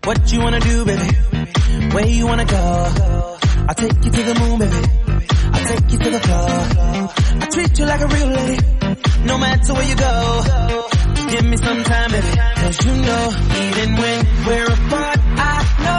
What 0.04 0.32
you 0.32 0.40
wanna 0.42 0.60
do, 0.60 0.86
baby? 0.86 1.10
Where 1.94 2.08
you 2.08 2.28
wanna 2.28 2.46
go? 2.46 2.58
I'll 3.68 3.76
take 3.76 3.94
you 4.04 4.12
to 4.12 4.24
the 4.24 4.36
moon, 4.40 4.60
baby. 4.60 4.76
I'll 5.54 5.66
take 5.66 5.92
you 5.92 5.98
to 6.00 6.10
the 6.10 6.20
floor. 6.20 6.50
I 7.42 7.48
treat 7.52 7.80
you 7.80 7.86
like 7.86 8.02
a 8.02 8.08
real 8.08 8.28
lady, 8.28 9.26
no 9.26 9.38
matter 9.38 9.74
where 9.74 9.88
you 9.88 9.96
go 9.96 10.90
give 11.32 11.46
me 11.46 11.58
some 11.58 11.84
time, 11.84 12.12
baby. 12.12 12.28
Cause 12.56 12.86
you 12.86 12.94
know, 12.94 13.34
even 13.64 13.96
when 13.96 14.26
we're 14.48 14.66
apart, 14.66 15.20
I 15.38 15.84
know. 15.84 15.99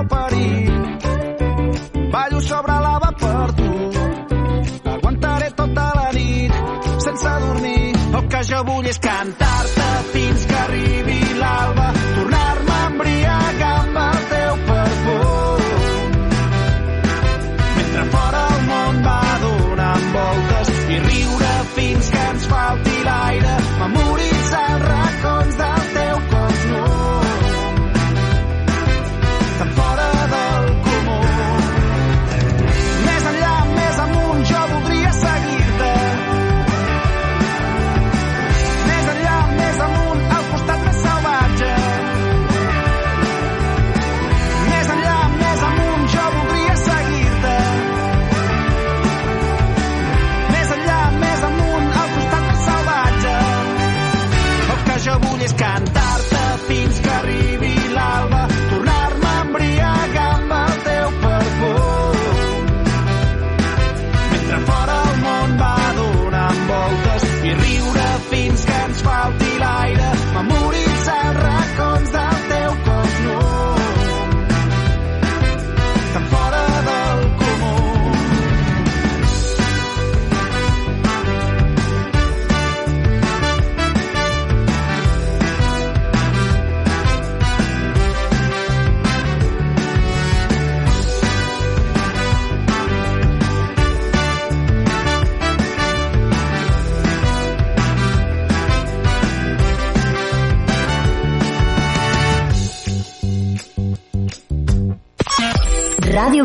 Malparit. 0.00 0.70
Ballo 2.10 2.40
sobre 2.40 2.72
lava 2.72 3.12
per 3.12 3.52
tu. 3.52 3.70
Aguantaré 4.90 5.50
tota 5.56 5.92
la 5.94 6.10
nit 6.12 6.52
sense 6.98 7.30
dormir. 7.46 7.94
El 8.14 8.28
que 8.28 8.42
jo 8.50 8.64
vull 8.64 8.86
és 8.86 8.98
cantar-te 8.98 9.49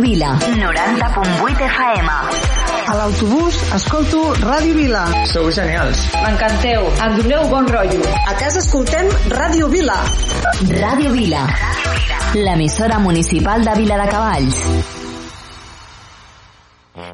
Vila, 0.06 0.38
90.8 0.38 1.66
FM. 1.66 2.10
A 2.86 2.94
l'autobús 2.94 3.56
escolto 3.74 4.20
Ràdio 4.38 4.76
Vila. 4.78 5.02
Sou 5.32 5.50
genials. 5.50 6.04
M'encanteu. 6.22 6.86
Em 7.08 7.16
doneu 7.18 7.48
bon 7.50 7.66
rotllo. 7.74 8.06
A 8.30 8.36
casa 8.38 8.62
escoltem 8.62 9.10
Ràdio 9.34 9.66
Vila. 9.74 9.98
Ràdio 10.70 11.10
Vila, 11.10 11.42
l'emissora 12.38 13.00
municipal 13.02 13.66
de 13.66 13.74
Vila 13.82 13.98
de 14.04 14.08
Cavalls. 14.14 14.62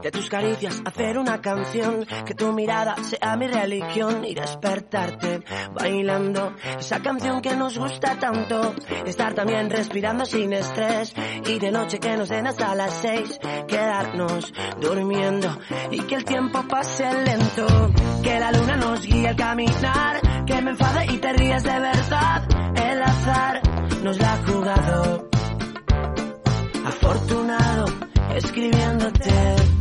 De 0.03 0.11
tus 0.11 0.30
caricias 0.30 0.81
hacer 0.85 1.18
una 1.18 1.41
canción, 1.41 2.05
que 2.26 2.35
tu 2.35 2.51
mirada 2.53 2.95
sea 3.03 3.35
mi 3.35 3.47
religión 3.47 4.26
y 4.26 4.35
despertarte 4.35 5.43
bailando 5.82 6.53
esa 6.80 7.02
canción 7.02 7.41
que 7.41 7.56
nos 7.56 7.78
gusta 7.78 8.20
tanto. 8.20 8.76
Estar 9.06 9.34
también 9.34 9.70
respirando 9.70 10.26
sin 10.26 10.53
estrés 10.53 11.14
y 11.45 11.60
de 11.60 11.72
noche 11.72 11.99
que 11.99 12.16
nos 12.18 12.30
den 12.30 12.48
hasta 12.48 12.76
las 12.76 12.94
seis, 12.94 13.40
quedarnos 13.68 14.53
durmiendo 14.80 15.58
y 15.90 15.99
que 16.02 16.16
el 16.16 16.26
tiempo 16.26 16.64
pase 16.68 17.06
lento, 17.24 17.68
que 18.22 18.40
la 18.40 18.52
luna 18.52 18.78
nos 18.78 19.06
guíe 19.06 19.28
al 19.28 19.36
caminar, 19.36 20.45
que 20.45 20.62
me 20.62 20.72
enfade 20.72 21.06
y 21.14 21.18
te 21.18 21.34
ríes 21.34 21.64
de 21.64 21.80
verdad. 21.80 22.48
El 22.76 23.02
azar 23.02 23.62
nos 24.03 24.18
la 24.20 24.34
ha 24.34 24.38
jugado, 24.45 25.30
afortunado 26.86 27.86
escribiéndote. 28.36 29.81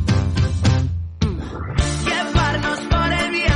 llevarnos 2.05 2.79
por 2.89 3.13
el 3.13 3.31
viento 3.31 3.50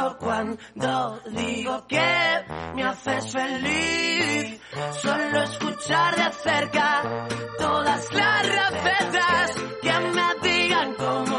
miento 0.00 0.18
cuando 0.18 1.20
digo 1.30 1.86
que 1.86 2.44
me 2.74 2.84
haces 2.84 3.32
feliz 3.32 4.60
solo 5.02 5.42
escuchar 5.42 6.16
de 6.16 6.32
cerca 6.32 7.28
todas 7.58 8.12
las 8.12 8.42
recetas 8.48 9.50
que 9.82 9.92
me 10.00 10.48
digan 10.48 10.94
cómo 10.94 11.29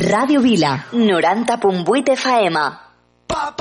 Ràdio 0.00 0.40
Vila, 0.40 0.86
90.8 0.92 2.16
FM. 2.16 2.56
Pa. 3.28 3.52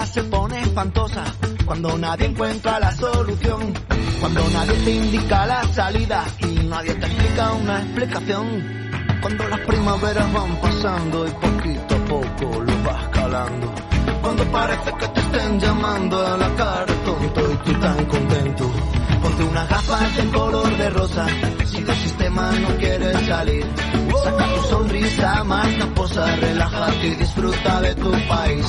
Se 0.00 0.24
pone 0.24 0.60
espantosa, 0.62 1.22
cuando 1.66 1.96
nadie 1.98 2.26
encuentra 2.26 2.80
la 2.80 2.90
solución, 2.92 3.74
cuando 4.20 4.48
nadie 4.50 4.72
te 4.84 4.90
indica 4.90 5.46
la 5.46 5.62
salida 5.72 6.24
y 6.38 6.46
nadie 6.64 6.94
te 6.94 7.06
explica 7.06 7.52
una 7.52 7.78
explicación, 7.80 8.46
cuando 9.20 9.48
las 9.48 9.60
primaveras 9.60 10.32
van 10.32 10.56
pasando 10.56 11.26
y 11.26 11.30
poquito 11.30 11.94
a 11.94 12.04
poco 12.06 12.60
lo 12.62 12.82
vas 12.82 13.08
calando, 13.08 13.74
cuando 14.22 14.44
parece 14.50 14.92
que 14.98 15.08
te 15.08 15.20
estén 15.20 15.60
llamando 15.60 16.26
a 16.26 16.36
la 16.38 16.54
cara 16.54 16.94
tonto 17.04 17.52
y 17.52 17.56
tú 17.56 17.80
tan 17.80 18.04
contento, 18.06 18.70
ponte 19.42 19.44
unas 19.44 19.68
gafas 19.68 20.16
de 20.16 20.28
color 20.30 20.76
de 20.76 20.90
rosa, 20.90 21.26
si 21.66 21.82
del 21.82 21.96
sistema 21.96 22.52
no 22.52 22.68
quieres 22.76 23.26
salir, 23.26 23.66
saca 24.22 24.54
tu 24.54 24.62
sonrisa 24.68 25.44
más 25.44 25.66
camposa, 25.74 26.36
relájate 26.36 27.06
y 27.06 27.14
disfruta 27.14 27.80
de 27.80 27.94
tu 27.94 28.10
país. 28.28 28.66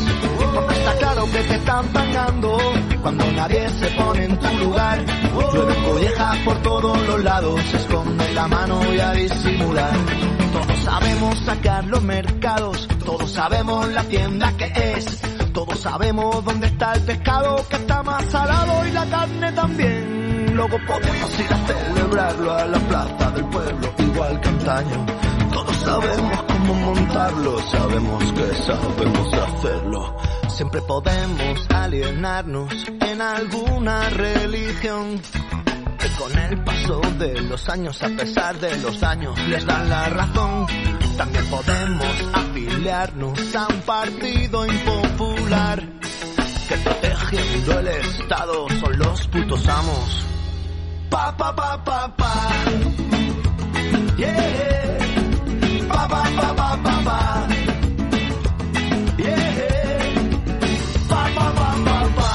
Porque 0.53 0.73
está 0.73 0.97
claro 0.97 1.25
que 1.31 1.39
te 1.43 1.55
están 1.55 1.87
pagando 1.87 2.57
cuando 3.01 3.31
nadie 3.31 3.69
se 3.69 3.87
pone 3.91 4.25
en 4.25 4.39
tu 4.39 4.57
lugar. 4.57 5.05
Llueve 5.53 5.75
collejas 5.83 6.37
por 6.39 6.61
todos 6.61 7.07
los 7.07 7.23
lados, 7.23 7.73
esconde 7.73 8.33
la 8.33 8.47
mano 8.47 8.93
y 8.93 8.99
a 8.99 9.11
disimular. 9.11 9.93
Todos 10.53 10.83
sabemos 10.83 11.39
sacar 11.39 11.85
los 11.85 12.03
mercados, 12.03 12.87
todos 13.05 13.31
sabemos 13.31 13.87
la 13.89 14.03
tienda 14.03 14.51
que 14.57 14.71
es. 14.95 15.21
Todos 15.53 15.79
sabemos 15.79 16.43
dónde 16.43 16.65
está 16.65 16.93
el 16.93 17.01
pescado 17.01 17.63
que 17.69 17.75
está 17.75 18.01
más 18.01 18.25
salado 18.25 18.87
y 18.87 18.91
la 18.91 19.05
carne 19.05 19.51
también. 19.51 20.22
Luego 20.53 20.77
podemos 20.85 21.39
ir 21.39 21.51
a 21.51 21.67
celebrarlo 21.67 22.53
a 22.53 22.65
la 22.65 22.79
plaza 22.79 23.31
del 23.31 23.45
pueblo, 23.45 23.93
igual 23.97 24.39
que 24.39 24.49
antaño. 24.49 25.05
Todos 25.51 25.75
sabemos 25.77 26.43
cómo 26.47 26.73
montarlo, 26.75 27.59
sabemos 27.71 28.23
que 28.33 28.55
sabemos 28.55 29.33
hacerlo. 29.33 30.17
Siempre 30.49 30.81
podemos 30.83 31.67
alienarnos 31.69 32.71
en 33.01 33.21
alguna 33.21 34.09
religión. 34.11 35.19
Que 35.97 36.09
con 36.19 36.37
el 36.37 36.63
paso 36.63 37.01
de 37.17 37.41
los 37.41 37.67
años, 37.69 38.03
a 38.03 38.09
pesar 38.09 38.59
de 38.59 38.77
los 38.77 38.99
daños, 38.99 39.39
les 39.47 39.65
dan 39.65 39.89
la 39.89 40.09
razón. 40.09 40.67
También 41.17 41.45
podemos 41.47 42.29
afiliarnos 42.31 43.55
a 43.55 43.67
un 43.67 43.81
partido 43.81 44.67
impopular. 44.67 45.81
Que 46.69 46.75
protegiendo 46.77 47.79
el 47.79 47.87
Estado 47.87 48.67
son 48.79 48.99
los 48.99 49.27
putos 49.29 49.67
amos. 49.67 50.32
Pa, 51.13 51.31
pa, 51.37 51.53
pa, 51.53 51.77
pa, 51.85 51.99
pa. 52.17 52.31
Yeah. 54.17 54.97
Pa, 55.87 56.01
pa, 56.11 56.21
pa, 56.37 56.47
pa, 56.59 56.69
pa, 56.85 56.95
pa. 57.07 57.19
Yeah. 59.21 60.09
Pa, 61.11 61.21
pa, 61.35 61.45
pa, 61.57 61.69
pa, 61.85 61.97
pa. 62.17 62.31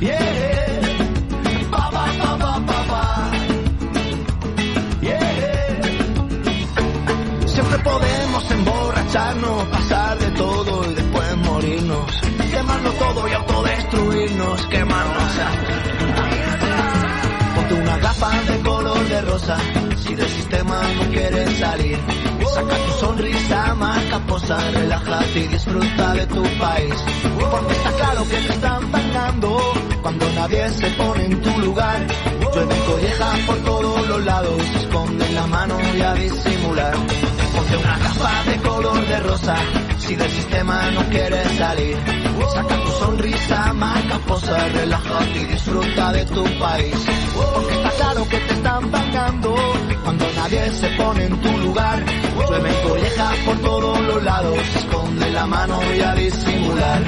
Yeah. 0.00 0.24
Pa, 1.70 1.84
pa, 1.94 2.04
pa, 2.20 2.30
pa, 2.42 2.52
pa, 2.68 2.78
pa. 2.90 3.04
Yeah. 5.02 5.84
Siempre 7.44 7.78
podemos 7.90 8.50
emborracharnos, 8.50 9.64
pasar 9.68 10.18
de 10.18 10.30
todo 10.30 10.90
y 10.90 10.94
después 10.94 11.36
morirnos. 11.44 12.10
Quemarlo 12.50 12.90
todo 12.92 13.28
y 13.28 13.32
autodestruirnos, 13.34 14.66
quemarnos. 14.68 15.16
Ponte 15.16 15.65
si 19.96 20.14
del 20.14 20.28
sistema 20.28 20.82
no 20.96 21.08
quieres 21.10 21.58
salir. 21.58 21.98
Saca 22.52 22.76
tu 22.76 22.92
sonrisa 22.98 23.74
más 23.74 24.02
caposa, 24.06 24.58
relájate 24.72 25.38
y 25.38 25.46
disfruta 25.46 26.14
de 26.14 26.26
tu 26.26 26.42
país. 26.58 26.94
Porque 27.50 27.72
está 27.72 27.92
claro 27.92 28.24
que 28.24 28.36
te 28.36 28.52
están 28.52 28.90
pagando 28.90 29.58
cuando 30.02 30.28
nadie 30.32 30.68
se 30.70 30.88
pone 30.90 31.26
en 31.26 31.40
tu 31.42 31.58
lugar. 31.60 32.06
Llueven 32.54 32.80
collejas 32.86 33.38
por 33.46 33.56
todos 33.58 34.08
los 34.08 34.24
lados, 34.24 34.62
esconden 34.80 35.34
la 35.34 35.46
mano 35.46 35.78
y 35.96 36.00
a 36.00 36.14
disimular. 36.14 36.94
Ponte 37.54 37.76
una 37.76 37.98
gafa 37.98 38.50
de 38.50 38.56
color 38.68 39.06
de 39.06 39.20
rosa, 39.20 39.56
si 39.98 40.16
del 40.16 40.30
sistema 40.30 40.90
no 40.90 41.02
quieres 41.08 41.46
salir. 41.56 42.25
Saca 42.52 42.82
tu 42.82 42.90
sonrisa 42.90 43.72
más 43.72 44.02
caposa, 44.04 44.68
relájate 44.68 45.40
y 45.40 45.44
disfruta 45.44 46.12
de 46.12 46.24
tu 46.26 46.44
país. 46.58 47.06
Porque 47.34 47.74
está 47.74 47.90
claro 47.90 48.28
que 48.28 48.38
te 48.38 48.54
están 48.54 48.90
pagando 48.90 49.54
cuando 50.04 50.24
nadie 50.36 50.70
se 50.72 50.88
pone 50.90 51.24
en 51.24 51.40
tu 51.40 51.58
lugar. 51.58 52.04
Llueven 52.48 52.74
collejas 52.88 53.36
por 53.44 53.58
todos 53.58 54.00
los 54.00 54.22
lados, 54.22 54.58
esconde 54.76 55.30
la 55.30 55.46
mano 55.46 55.80
y 55.94 56.00
a 56.00 56.14
disimular. 56.14 57.02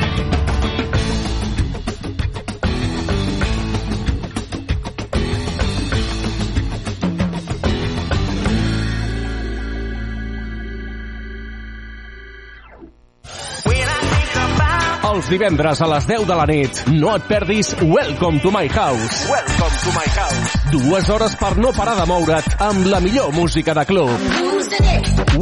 Els 15.19 15.27
divendres 15.33 15.81
a 15.83 15.87
les 15.91 16.05
10 16.07 16.29
de 16.29 16.35
la 16.39 16.45
nit, 16.47 16.77
no 16.95 17.09
et 17.19 17.25
perdis 17.27 17.73
Welcome 17.83 18.39
to 18.45 18.53
my 18.55 18.69
house. 18.71 19.25
Welcome 19.27 19.81
to 19.83 19.95
my 19.97 20.07
house. 20.15 20.53
Dues 20.71 21.11
hores 21.11 21.35
per 21.41 21.57
no 21.59 21.73
parar 21.75 21.97
de 21.99 22.07
moure't 22.07 22.55
amb 22.69 22.87
la 22.87 23.03
millor 23.03 23.35
música 23.35 23.75
de 23.75 23.83
club. 23.89 24.15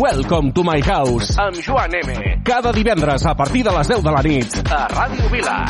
Welcome 0.01 0.57
to 0.57 0.65
my 0.65 0.81
house. 0.81 1.37
Amb 1.37 1.61
Joan 1.61 1.93
M. 2.01 2.41
Cada 2.43 2.73
divendres 2.73 3.29
a 3.29 3.37
partir 3.37 3.69
de 3.69 3.77
les 3.77 3.97
10 3.99 4.07
de 4.09 4.17
la 4.17 4.23
nit. 4.25 4.63
A 4.65 4.87
Ràdio 4.97 5.29
Vila. 5.35 5.61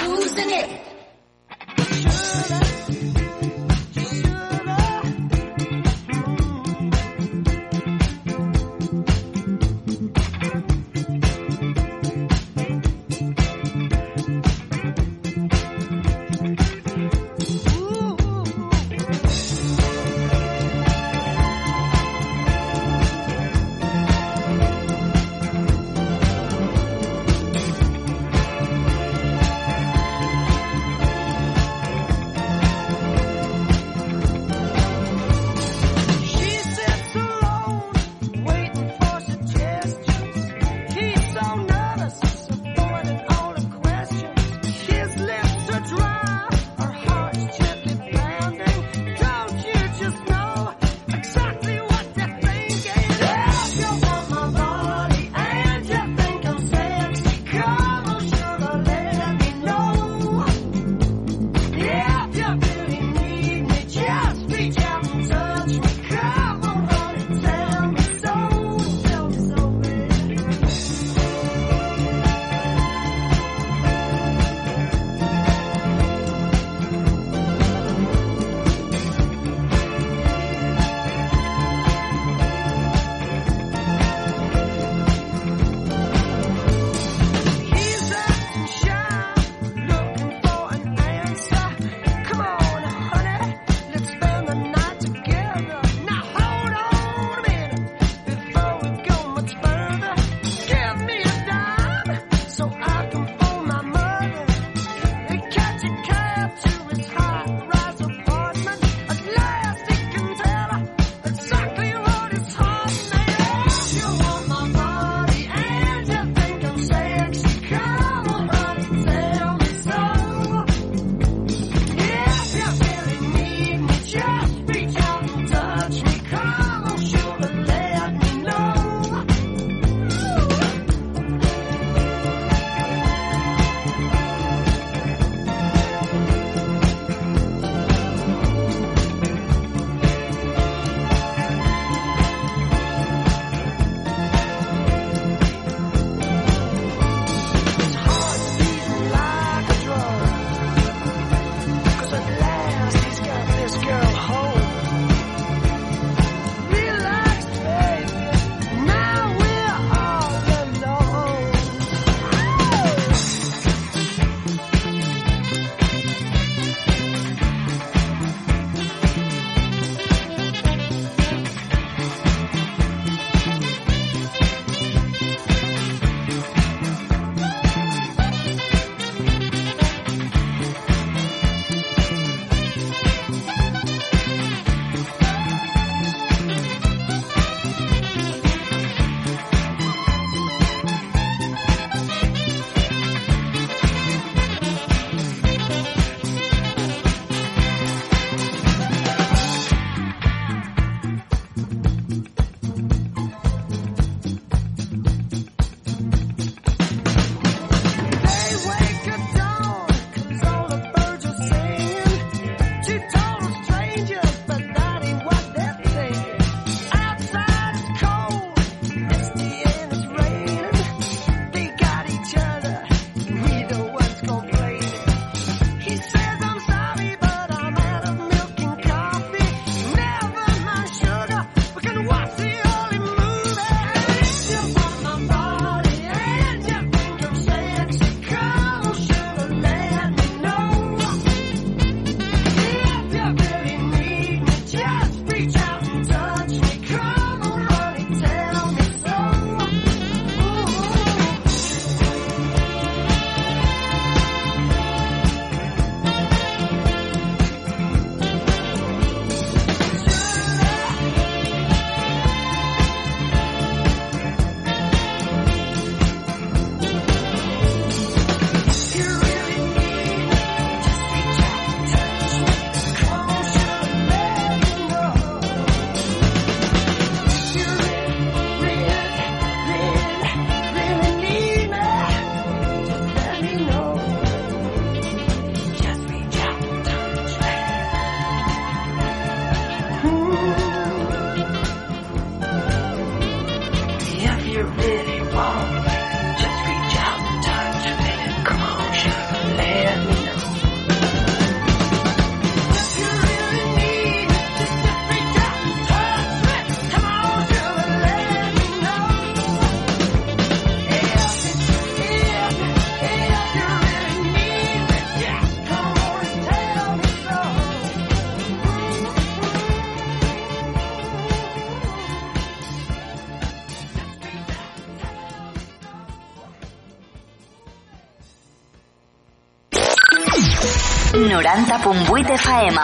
90.8 331.36 332.30
FM. 332.32 332.78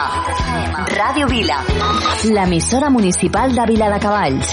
Ràdio 0.93 1.25
Vila. 1.27 1.55
L'emissora 2.35 2.91
municipal 2.93 3.55
de 3.55 3.65
Vila 3.65 3.87
de 3.89 3.97
Cavalls. 4.03 4.51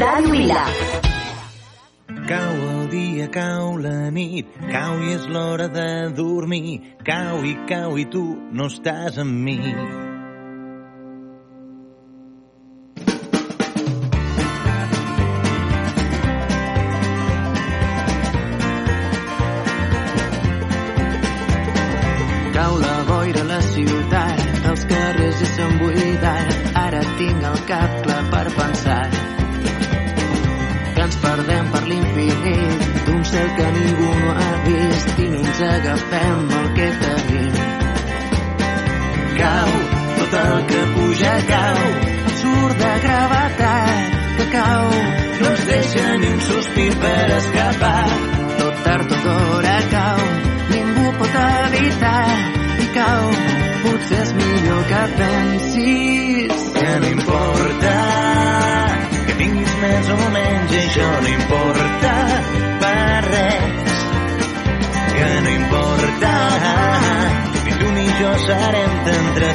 Ràdio 0.00 0.32
Vila. 0.32 0.64
Cau 2.26 2.58
el 2.72 2.82
dia, 2.90 3.28
cau 3.30 3.78
la 3.78 4.10
nit, 4.10 4.50
cau 4.72 4.98
i 5.06 5.14
és 5.14 5.30
l'hora 5.30 5.70
de 5.70 5.88
dormir. 6.18 6.80
Cau 7.06 7.46
i 7.46 7.54
cau 7.70 7.94
i 8.02 8.10
tu 8.10 8.26
no 8.50 8.66
estàs 8.66 9.22
amb 9.22 9.46
mi. 9.46 9.60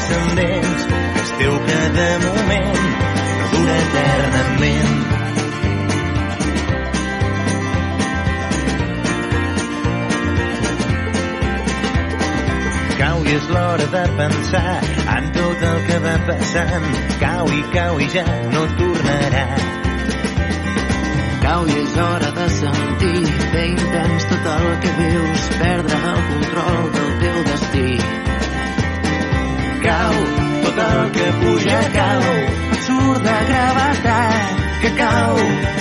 Transcendents 0.03 0.85
és 1.21 1.31
teu 1.39 1.53
cada 1.67 2.07
moment 2.23 2.79
no 3.39 3.47
dura 3.53 3.75
eternament 3.83 5.01
Cau 12.99 13.23
i 13.27 13.35
és 13.35 13.47
l'hora 13.51 13.87
de 13.93 14.03
pensar 14.17 14.73
en 15.15 15.29
tot 15.37 15.63
el 15.69 15.79
que 15.87 15.97
va 16.03 16.13
passant. 16.27 16.85
Cau 17.19 17.49
i 17.51 17.63
cau 17.73 17.99
i 17.99 18.07
ja 18.13 18.23
no 18.53 18.63
tornarà. 18.79 19.45
Cau 21.43 21.67
i 21.67 21.75
és 21.81 21.97
hora 22.05 22.31
de 22.39 22.47
sentir 22.59 23.25
fer 23.51 23.65
intens 23.73 24.29
tot 24.31 24.51
el 24.55 24.69
que 24.85 24.95
vius, 25.01 25.49
perdre 25.59 26.03
el 26.13 26.23
control 26.31 26.91
del 26.97 27.11
teu 27.25 27.43
destí. 27.51 27.87
Cau, 29.83 30.13
tot 30.63 30.77
el 30.79 31.11
que 31.11 31.25
puja 31.41 31.79
cau, 31.95 32.21
de 33.25 33.37
gravetat, 33.49 34.61
que 34.81 34.91
cau, 34.99 35.35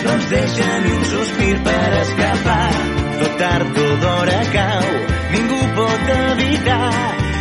no 0.04 0.14
ens 0.14 0.26
deixa 0.30 0.68
ni 0.84 0.90
un 0.96 1.04
sospir 1.12 1.54
per 1.68 1.92
escapar. 2.00 2.72
Tot 3.20 3.36
tard 3.38 3.78
o 3.84 3.86
d'hora 4.02 4.40
cau, 4.56 4.88
ningú 5.36 5.60
pot 5.78 6.12
evitar 6.16 6.90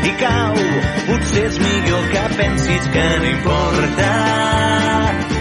i 0.10 0.14
cau. 0.22 0.62
Potser 1.10 1.48
és 1.50 1.60
millor 1.66 2.08
que 2.14 2.24
pensis 2.38 2.90
que 2.94 3.08
no 3.24 3.32
importa 3.32 4.12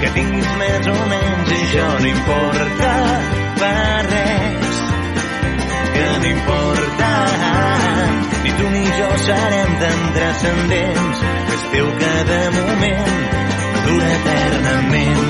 que 0.01 0.11
tinguis 0.17 0.51
més 0.63 0.89
o 0.89 0.99
menys 1.13 1.53
i 1.53 1.61
això 1.61 1.89
no 2.01 2.11
importa 2.15 2.93
per 3.61 4.01
res 4.09 4.83
que 5.95 6.07
no 6.23 6.31
importa 6.35 7.50
ni 8.51 8.57
tu 8.59 8.71
ni 8.71 8.85
jo 8.99 9.09
serem 9.27 9.71
tan 9.81 9.99
transcendents 10.15 11.19
és 11.55 11.63
teu 11.73 11.89
cada 12.03 12.41
moment 12.57 13.11
dura 13.87 14.09
eternament. 14.19 15.29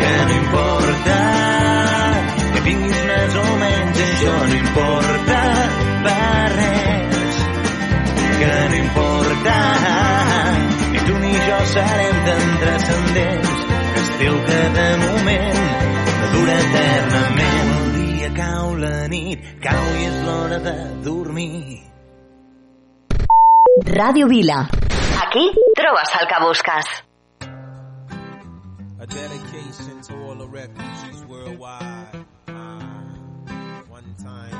Que 0.00 0.14
no 0.28 0.34
importa 0.42 1.18
que 2.54 2.60
tinguis 2.68 3.00
més 3.10 3.38
o 3.44 3.46
menys 3.64 4.02
això 4.08 4.34
no 4.50 4.56
importa 4.62 5.42
per 6.08 6.48
res. 6.56 7.44
Que 8.40 8.56
no 8.70 8.76
importa 8.84 9.60
ni 10.92 11.06
tu 11.06 11.22
ni 11.24 11.36
jo 11.48 11.62
serem 11.76 12.24
tan 12.28 12.50
transcendents 12.66 13.31
que 14.22 14.28
teu 14.28 14.36
cada 14.46 14.96
moment 14.98 15.56
no 16.18 16.26
dura 16.32 16.54
eternament 16.64 17.70
el 17.76 17.88
dia 17.96 18.28
cau 18.36 18.74
la 18.76 18.96
nit 19.10 19.38
cau 19.64 19.86
i 19.98 20.04
és 20.10 20.18
l'hora 20.26 20.58
de 20.66 20.74
dormir 21.02 21.80
Ràdio 23.82 24.28
Vila. 24.28 24.68
Aquí 25.22 25.42
trobes 25.74 26.12
el 26.20 26.26
que 26.28 26.38
busques. 26.44 26.90
A 29.00 29.06
dedication 29.06 30.00
to 30.06 30.14
all 30.26 30.36
the 30.36 30.46
refugees 30.46 31.24
worldwide. 31.26 32.24
Um, 32.48 33.84
one 33.90 34.14
time. 34.22 34.58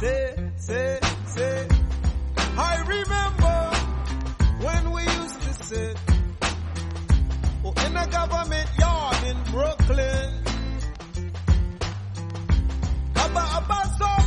Say, 0.00 0.34
say. 0.56 1.01
In 7.92 7.98
a 7.98 8.06
government 8.06 8.68
yard 8.78 9.16
in 9.24 9.36
Brooklyn. 9.52 10.30
About, 13.14 13.64
about 13.64 13.98
solving 13.98 14.21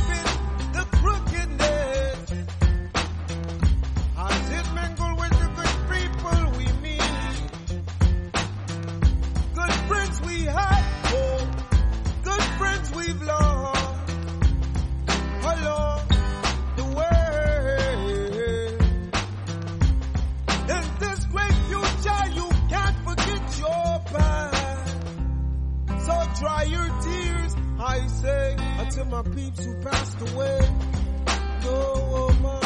my 29.16 29.22
peeps 29.34 29.64
who 29.64 29.74
passed 29.76 30.20
away. 30.20 30.58
No 31.64 31.70
oh, 31.70 32.36
woman, 32.36 32.60
no 32.60 32.65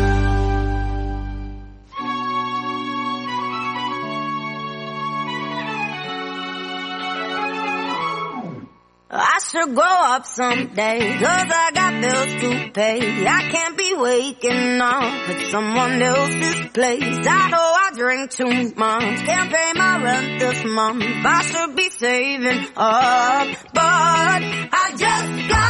Should 9.49 9.75
grow 9.75 9.83
up 9.83 10.25
someday, 10.25 10.99
cause 11.19 11.47
I 11.49 11.71
got 11.73 12.01
bills 12.01 12.41
to 12.41 12.71
pay. 12.71 13.27
I 13.27 13.41
can't 13.51 13.77
be 13.77 13.93
waking 13.95 14.81
up 14.81 15.29
at 15.29 15.51
someone 15.51 16.01
else's 16.01 16.67
place. 16.73 17.27
I 17.27 17.49
know 17.49 17.57
I 17.57 17.91
drink 17.95 18.31
too 18.31 18.73
much, 18.75 19.25
can't 19.25 19.51
pay 19.51 19.71
my 19.75 20.03
rent 20.03 20.39
this 20.39 20.63
month. 20.65 21.03
I 21.03 21.41
should 21.43 21.75
be 21.75 21.89
saving 21.89 22.65
up, 22.75 23.47
but 23.73 23.81
I 23.83 24.93
just 24.97 25.49
got 25.49 25.60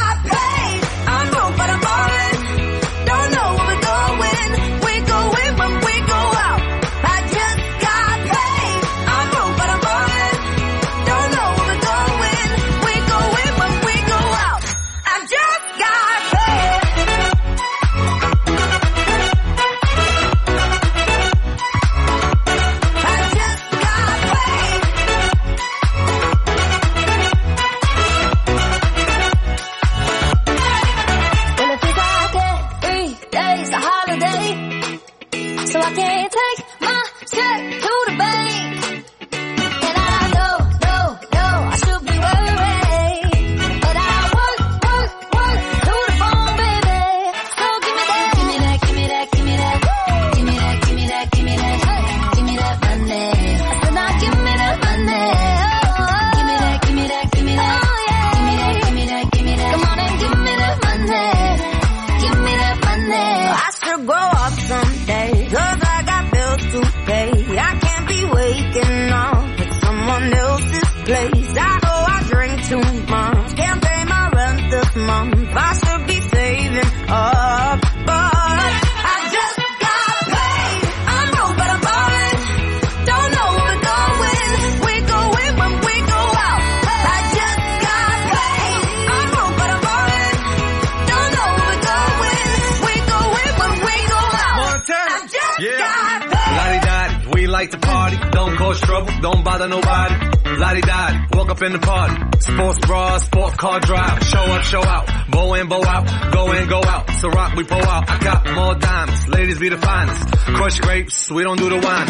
trouble, 98.82 99.12
don't 99.20 99.44
bother 99.44 99.68
nobody. 99.68 100.14
Lottie 100.58 100.80
died, 100.82 101.28
walk 101.34 101.50
up 101.50 101.62
in 101.62 101.72
the 101.72 101.78
party. 101.78 102.14
Sports 102.40 102.78
bra, 102.86 103.18
sports 103.18 103.56
car 103.56 103.80
drive. 103.80 104.22
Show 104.24 104.38
up, 104.38 104.62
show 104.64 104.82
out. 104.84 105.06
Bow 105.30 105.54
in, 105.54 105.68
bow 105.68 105.82
out. 105.84 106.32
Go 106.32 106.52
in, 106.52 106.68
go 106.68 106.80
out. 106.84 107.10
So 107.20 107.28
rock, 107.28 107.54
we 107.56 107.64
pull 107.64 107.82
out. 107.82 108.10
I 108.10 108.18
got 108.18 108.50
more 108.54 108.74
diamonds. 108.74 109.28
Ladies 109.28 109.58
be 109.58 109.68
the 109.68 109.78
finest. 109.78 110.28
Crush 110.56 110.80
grapes, 110.80 111.30
we 111.30 111.42
don't 111.42 111.58
do 111.58 111.68
the 111.68 111.78
wine. 111.78 112.06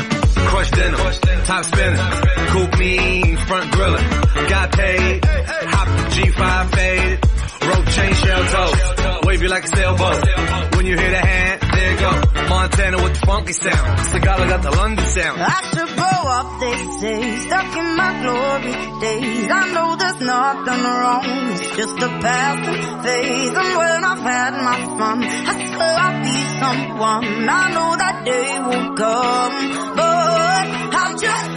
Crush 0.48 0.70
dinner, 0.70 0.96
top 1.44 1.64
spinning. 1.64 2.00
Coupe 2.48 2.78
mean, 2.78 3.36
front 3.36 3.70
grilling. 3.72 4.08
Got 4.48 4.72
paid. 4.72 5.24
Hop 5.24 5.88
the 5.88 6.04
G5 6.14 6.74
faded. 6.74 7.18
Rope 7.62 7.86
chain 7.94 8.14
shell 8.14 8.44
toes. 8.44 9.24
Wave 9.26 9.42
you 9.42 9.48
like 9.48 9.64
a 9.64 9.68
sailboat. 9.68 10.76
When 10.76 10.86
you 10.86 10.98
hear 10.98 11.10
the 11.10 11.26
hand, 11.26 11.71
Montana 12.00 13.02
with 13.02 13.14
the 13.20 13.26
funky 13.26 13.52
sound. 13.52 13.98
Sagala 14.10 14.48
got 14.48 14.62
the 14.62 14.70
London 14.70 15.04
sound. 15.06 15.40
I 15.42 15.60
should 15.72 15.92
grow 15.96 16.22
up, 16.38 16.60
they 16.60 16.76
say, 17.00 17.36
stuck 17.46 17.76
in 17.76 17.96
my 17.96 18.12
glory 18.22 18.72
days. 19.00 19.48
I 19.50 19.72
know 19.74 19.96
there's 19.96 20.20
nothing 20.20 20.82
wrong, 20.82 21.52
it's 21.52 21.76
just 21.76 21.96
a 22.02 22.08
passing 22.08 22.82
phase. 23.02 23.52
And 23.52 23.76
when 23.76 24.04
I've 24.04 24.24
had 24.24 24.52
my 24.68 24.78
fun, 24.98 25.18
I 25.24 25.54
swear 25.72 25.94
I'll 26.06 26.22
be 26.22 26.36
someone. 26.62 27.48
I 27.48 27.72
know 27.74 27.90
that 27.96 28.24
day 28.24 28.58
will 28.66 28.88
come, 28.96 29.54
but 29.96 30.66
I've 31.00 31.20
just 31.20 31.51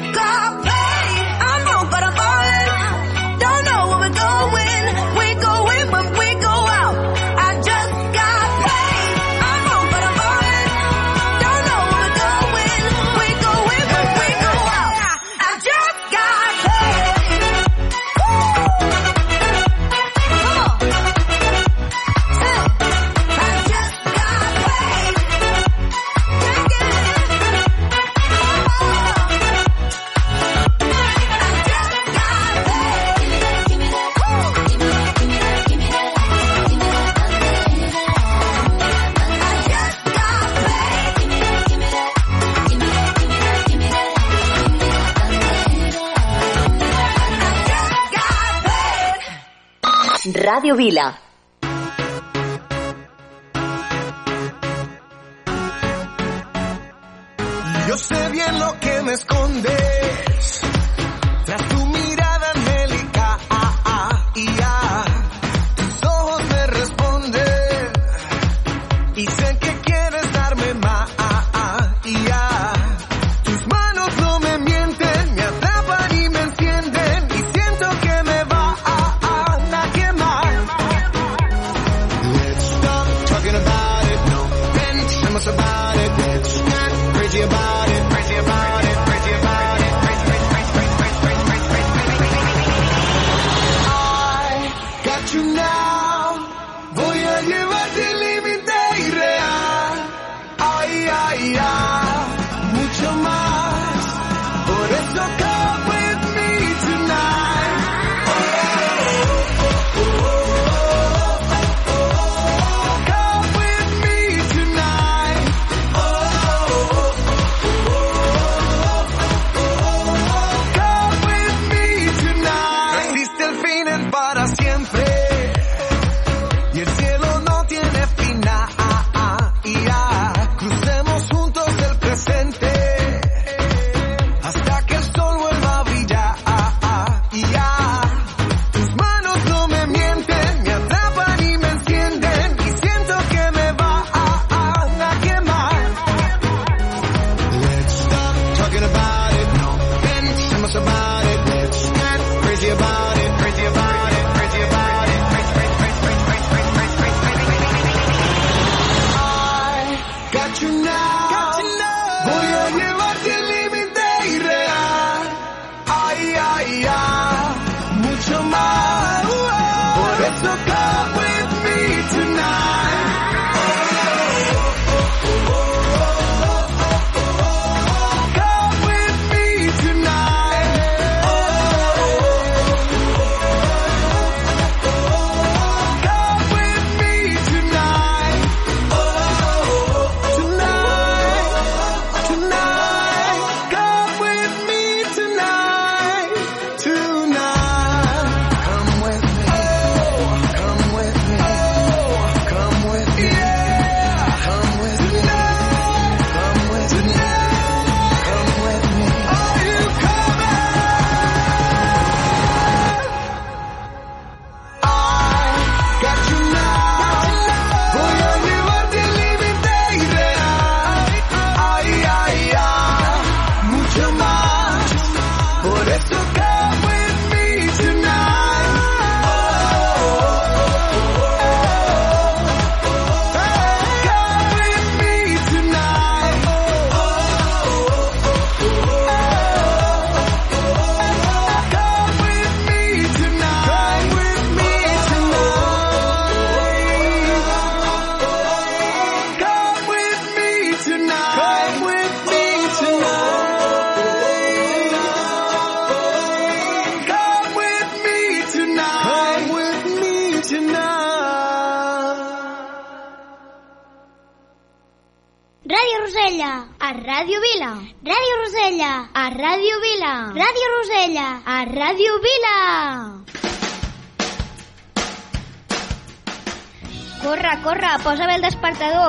Ràdio 50.45 50.76
Vila. 50.76 51.07
Yo 57.88 57.97
sé 57.97 58.30
bien 58.30 58.59
lo 58.59 58.80
que 58.80 59.01
me 59.03 59.13
escondes 59.13 60.35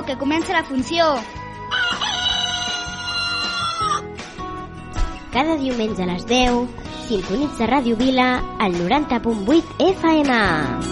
que 0.07 0.17
comença 0.17 0.55
la 0.55 0.63
funció! 0.65 1.05
Cada 5.35 5.57
diumenge 5.61 6.07
a 6.07 6.07
les 6.09 6.25
10, 6.31 6.71
sintonitza 7.11 7.69
Ràdio 7.69 7.99
Vila 7.99 8.41
al 8.59 8.79
90.8 8.79 9.91
FM. 9.93 10.86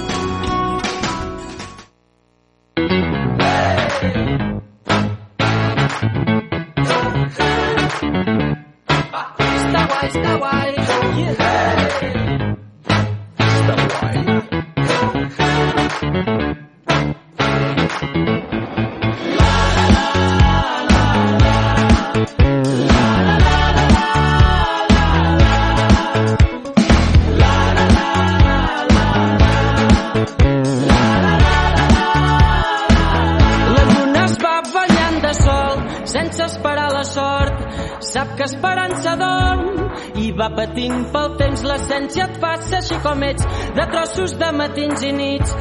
de 44.40 44.50
matins 44.58 45.02
i 45.02 45.12
nits, 45.12 45.54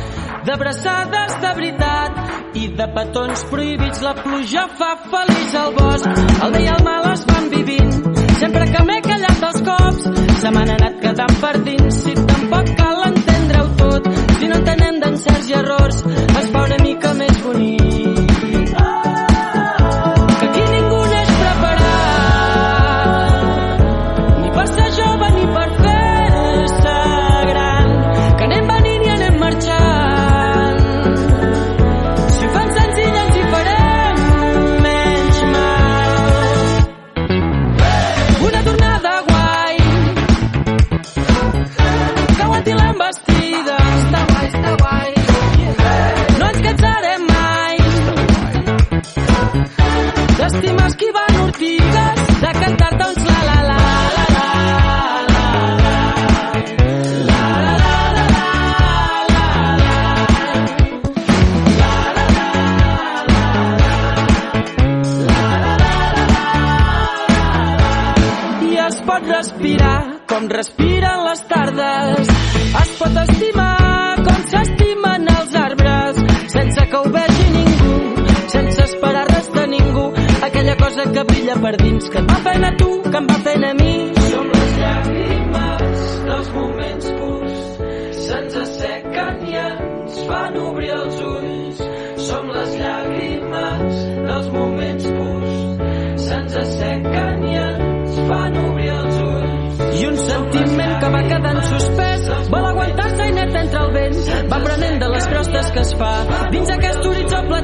d'abraçades 0.48 1.36
de 1.44 1.54
veritat 1.60 2.56
i 2.60 2.68
de 2.78 2.88
petons 2.98 3.46
prohibits. 3.52 4.02
La 4.06 4.16
pluja 4.20 4.68
fa 4.80 4.94
feliç 5.10 5.58
el 5.64 5.76
bosc, 5.80 6.24
el 6.44 6.56
bé 6.58 6.64
i 6.66 6.72
el 6.76 6.84
mal 6.88 7.12
es 7.14 7.26
van 7.30 7.50
vivint. 7.54 7.94
Sempre 8.44 8.70
que 8.72 8.88
m'he 8.88 9.02
callat 9.06 9.46
dels 9.46 9.62
cops, 9.70 10.10
se 10.42 10.52
m'han 10.52 10.76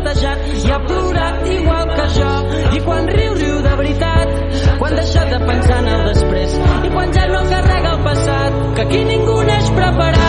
bandejat 0.09 0.39
i 0.65 0.71
ha 0.71 0.79
plorat 0.87 1.47
igual 1.47 1.87
que 1.95 2.07
jo. 2.17 2.31
I 2.77 2.79
quan 2.85 3.07
riu, 3.07 3.33
riu 3.33 3.61
de 3.61 3.75
veritat, 3.81 4.33
quan 4.79 4.95
deixa 4.95 5.25
de 5.33 5.39
pensar 5.45 5.79
en 5.83 5.91
el 5.93 6.01
després 6.13 6.57
i 6.85 6.89
quan 6.95 7.13
ja 7.13 7.27
no 7.27 7.45
carrega 7.53 7.93
el 7.93 8.03
passat, 8.09 8.59
que 8.75 8.81
aquí 8.87 9.05
ningú 9.13 9.41
n'és 9.43 9.71
preparat. 9.77 10.28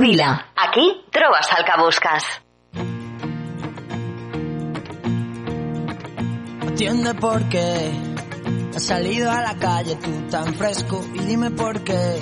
Vila. 0.00 0.46
Aquí 0.56 1.04
trobes 1.10 1.46
el 1.58 1.64
que. 1.66 2.24
Atiende 6.66 7.14
por 7.16 7.46
qué 7.50 7.92
has 8.74 8.82
salido 8.82 9.30
a 9.30 9.42
la 9.42 9.56
calle 9.56 9.96
tú 9.96 10.10
tan 10.30 10.54
fresco 10.54 11.04
y 11.12 11.18
dime 11.18 11.50
por 11.50 11.84
qué 11.84 12.18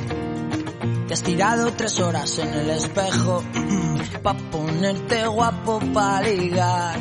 te 1.06 1.14
has 1.14 1.22
tirado 1.22 1.72
tres 1.74 2.00
horas 2.00 2.36
en 2.40 2.52
el 2.52 2.70
espejo 2.70 3.44
pa 4.24 4.34
ponerte 4.34 5.24
guapo 5.28 5.78
pa 5.94 6.20
ligar 6.20 6.98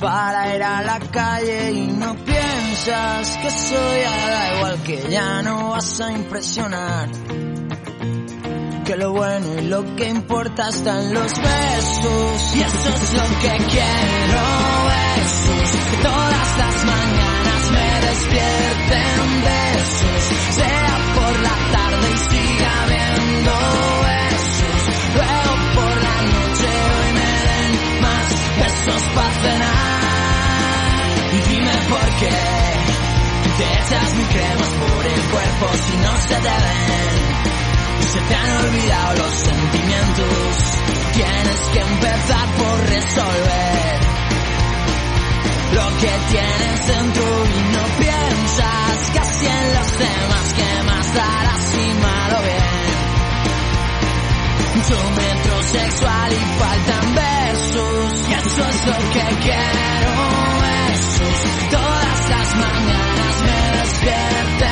para 0.00 0.56
ir 0.56 0.62
a 0.64 0.82
la 0.82 0.98
calle 0.98 1.70
y 1.70 1.86
no 1.86 2.16
piensas 2.16 3.36
que 3.36 3.50
soy 3.50 4.00
da 4.02 4.56
igual 4.56 4.82
que 4.82 5.08
ya 5.08 5.42
no 5.42 5.70
vas 5.70 6.00
a 6.00 6.10
impresionar 6.10 7.47
que 8.88 8.96
lo 8.96 9.12
bueno 9.12 9.46
y 9.58 9.66
lo 9.66 9.96
que 9.96 10.08
importa 10.08 10.70
están 10.70 11.12
los 11.12 11.30
besos. 11.30 12.56
Y 12.56 12.62
eso 12.62 12.88
es 12.88 13.12
lo 13.12 13.26
que 13.42 13.52
quiero 13.68 14.40
besos. 14.88 15.70
Que 15.90 15.96
todas 16.02 16.58
las 16.62 16.84
mañanas 16.86 17.62
me 17.76 17.88
despierten 18.08 19.42
besos. 19.44 20.22
Sea 20.56 20.96
por 21.16 21.34
la 21.48 21.56
tarde 21.76 22.06
y 22.08 22.18
siga 22.32 22.74
viendo 22.88 23.52
besos. 24.08 24.80
Luego 25.16 25.52
por 25.76 25.94
la 26.08 26.18
noche 26.32 26.68
hoy 26.96 27.10
me 27.20 27.34
den 27.48 27.74
más 28.00 28.26
besos 28.62 29.02
para 29.14 29.34
cenar. 29.44 29.98
Y 31.36 31.38
dime 31.52 31.76
por 31.92 32.08
qué 32.20 32.36
te 33.58 33.64
echas 33.64 34.14
mi 34.14 34.24
cremas 34.24 34.72
por 34.80 35.06
el 35.06 35.20
cuerpo 35.28 35.66
si 35.76 35.96
no 35.98 36.12
se 36.22 36.34
te 36.36 36.54
ven 36.64 37.67
se 38.08 38.20
te 38.20 38.34
han 38.34 38.50
olvidado 38.64 39.14
los 39.16 39.34
sentimientos. 39.34 40.56
Tienes 41.12 41.60
que 41.72 41.80
empezar 41.80 42.48
por 42.56 42.80
resolver 42.88 43.98
lo 45.72 45.86
que 45.98 46.12
tienes 46.30 46.86
dentro 46.86 47.24
y 47.44 47.60
no 47.74 47.84
piensas 47.98 49.10
casi 49.14 49.46
en 49.46 49.74
los 49.74 49.98
demás 49.98 50.54
que 50.56 50.82
más 50.84 51.14
darás 51.14 51.62
si 51.72 51.94
malo 52.06 52.38
bien. 52.42 52.88
Mucho 54.76 54.98
metrosexual 55.10 56.32
y 56.32 56.42
faltan 56.58 57.14
versos 57.14 58.28
y 58.28 58.32
eso 58.32 58.68
es 58.68 58.86
lo 58.86 58.98
que 59.12 59.26
quiero. 59.42 60.12
Besos 60.64 61.38
todas 61.70 62.20
las 62.30 62.56
mañanas 62.56 63.34
me 63.44 63.78
despierten 63.78 64.67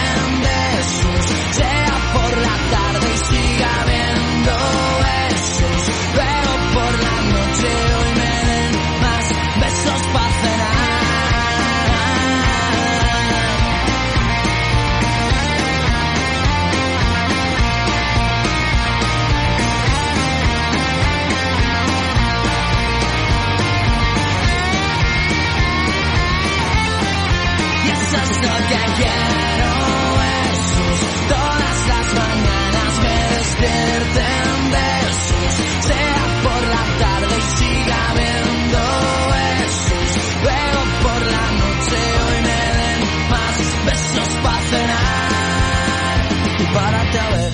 Lo 28.17 28.57
que 28.69 28.81
quiero 28.97 29.73
besos 30.23 30.99
todas 31.29 31.79
las 31.89 32.07
mañanas 32.15 32.93
me 33.05 33.19
despierten 33.37 34.71
besos. 34.77 35.53
Sea 35.87 36.21
por 36.43 36.63
la 36.75 36.85
tarde 37.03 37.35
y 37.37 37.47
siga 37.59 38.03
viendo 38.21 38.83
besos 39.37 40.09
luego 40.43 40.81
por 41.03 41.21
la 41.35 41.47
noche 41.63 41.99
hoy 42.27 42.39
me 42.49 42.61
den 42.79 43.01
más 43.31 43.57
besos 43.87 44.31
para 44.43 44.63
cenar. 44.71 46.19
Y 46.59 46.65
párate 46.75 47.19
a 47.19 47.29
ver 47.31 47.53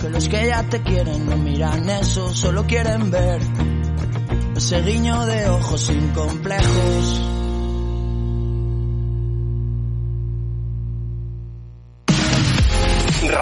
que 0.00 0.08
los 0.10 0.28
que 0.28 0.46
ya 0.46 0.62
te 0.68 0.82
quieren 0.82 1.26
no 1.26 1.36
miran 1.36 1.88
eso 1.90 2.32
solo 2.34 2.64
quieren 2.66 3.10
ver 3.10 3.40
ese 4.56 4.80
guiño 4.82 5.26
de 5.26 5.48
ojos 5.48 5.80
sin 5.82 6.08
complejos 6.10 7.33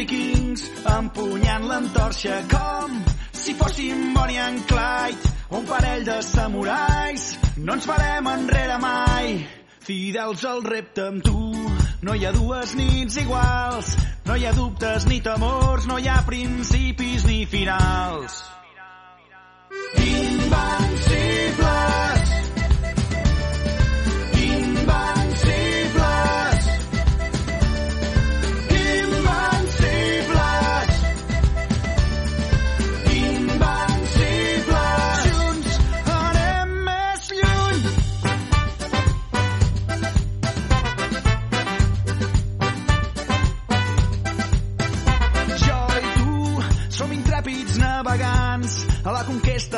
Vikings, 0.00 0.62
empunyant 0.88 1.66
l'entorxa 1.68 2.38
com 2.48 2.94
si 3.36 3.52
fóssim 3.54 4.14
Bonnie 4.14 4.38
and 4.40 4.62
Clyde, 4.68 5.32
un 5.50 5.66
parell 5.68 6.04
de 6.04 6.22
samurais. 6.24 7.38
No 7.60 7.74
ens 7.76 7.84
farem 7.88 8.26
enrere 8.32 8.78
mai, 8.80 9.46
fidels 9.84 10.44
al 10.48 10.62
repte 10.64 11.04
amb 11.04 11.22
tu. 11.24 11.52
No 12.00 12.14
hi 12.16 12.24
ha 12.24 12.32
dues 12.32 12.74
nits 12.78 13.16
iguals, 13.20 13.96
no 14.24 14.34
hi 14.36 14.46
ha 14.48 14.52
dubtes 14.56 15.06
ni 15.10 15.20
temors, 15.20 15.86
no 15.90 15.98
hi 16.00 16.08
ha 16.08 16.24
principis 16.24 17.26
ni 17.28 17.44
finals. 17.44 18.44
Invencibles, 20.00 21.89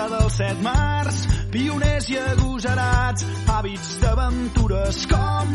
conquesta 0.03 0.09
dels 0.09 0.37
set 0.37 0.63
mars, 0.63 1.27
pioners 1.51 2.09
i 2.11 2.19
agosarats, 2.19 3.25
hàbits 3.47 3.99
d'aventures 4.01 5.07
com 5.07 5.53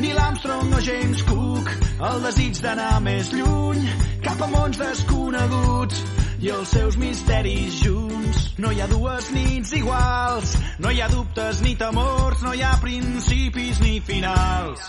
Neil 0.00 0.18
Armstrong 0.18 0.72
o 0.74 0.80
James 0.80 1.22
Cook, 1.22 1.68
el 2.00 2.22
desig 2.24 2.60
d'anar 2.62 3.00
més 3.02 3.32
lluny, 3.32 3.82
cap 4.22 4.40
a 4.40 4.48
mons 4.48 4.78
desconeguts 4.78 6.04
i 6.40 6.48
els 6.48 6.68
seus 6.68 6.96
misteris 6.96 7.82
junts. 7.82 8.46
No 8.58 8.72
hi 8.72 8.80
ha 8.80 8.88
dues 8.88 9.30
nits 9.32 9.74
iguals, 9.76 10.56
no 10.78 10.90
hi 10.90 11.00
ha 11.00 11.08
dubtes 11.08 11.60
ni 11.62 11.74
temors, 11.76 12.42
no 12.42 12.54
hi 12.54 12.62
ha 12.62 12.78
principis 12.80 13.80
ni 13.80 14.00
finals. 14.00 14.80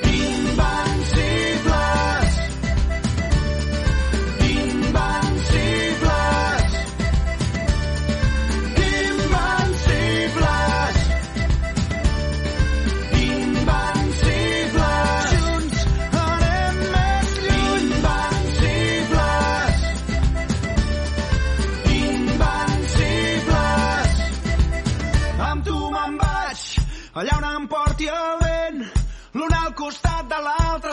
Invencibles, 0.00 0.89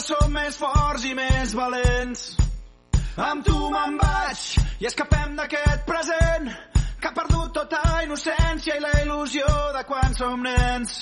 som 0.08 0.32
més 0.32 0.56
forts 0.56 1.04
i 1.04 1.14
més 1.18 1.54
valents. 1.58 2.22
Amb 3.28 3.44
tu 3.44 3.56
me'n 3.74 3.98
vaig 4.00 4.44
i 4.80 4.88
escapem 4.88 5.36
d'aquest 5.36 5.84
present 5.90 6.48
que 7.02 7.10
ha 7.10 7.16
perdut 7.18 7.52
tota 7.58 7.82
innocència 8.06 8.78
i 8.78 8.84
la 8.84 8.94
il·lusió 9.02 9.50
de 9.76 9.84
quan 9.90 10.16
som 10.16 10.46
nens. 10.48 10.96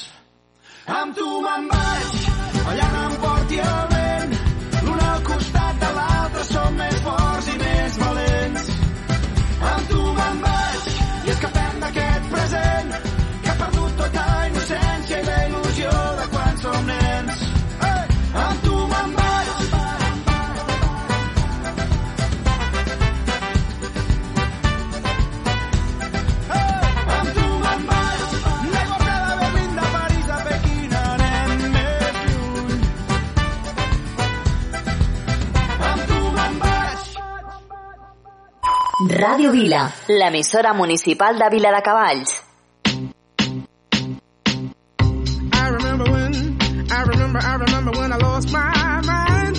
Amb 0.99 1.17
tu 1.17 1.27
me'n 1.45 1.69
vaig, 1.73 2.17
allà 2.63 2.89
on 2.89 2.99
em 3.03 3.17
porti 3.25 3.61
el 3.67 3.81
vent. 3.93 4.37
L'un 4.87 5.07
al 5.11 5.23
costat 5.29 5.81
de 5.85 5.91
l'altre 5.99 6.49
som 6.51 6.79
més 6.81 7.01
forts 7.09 7.51
i 7.53 7.57
més 7.61 7.99
valents. 8.05 8.69
Amb 9.73 9.91
tu 9.93 10.05
me'n 10.21 10.45
vaig 10.47 10.93
i 11.25 11.35
escapem 11.35 11.83
d'aquest 11.85 12.31
present 12.33 13.04
Ràdio 39.07 39.51
Vila, 39.51 39.93
l'emissora 40.07 40.73
municipal 40.73 41.37
de 41.37 41.49
Vila 41.51 41.71
de 41.71 41.81
Cavalls. 41.83 42.41
I 45.53 45.67
remember 45.69 46.05
when, 46.11 46.57
I 46.91 47.03
remember, 47.03 47.39
I 47.39 47.55
remember 47.55 47.91
when 47.99 48.11
I 48.11 48.17
lost 48.17 48.51
my 48.51 49.01
mind. 49.05 49.55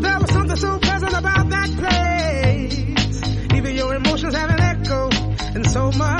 There 0.00 0.18
was 0.20 0.30
something 0.30 0.56
so 0.56 0.78
pleasant 0.78 1.12
about 1.12 1.50
that 1.50 1.70
place. 1.76 3.22
Even 3.54 3.74
your 3.76 3.94
emotions 3.94 4.34
have 4.34 4.50
an 4.50 4.60
echo 4.60 5.10
in 5.54 5.64
so 5.64 5.92
much 5.92 6.11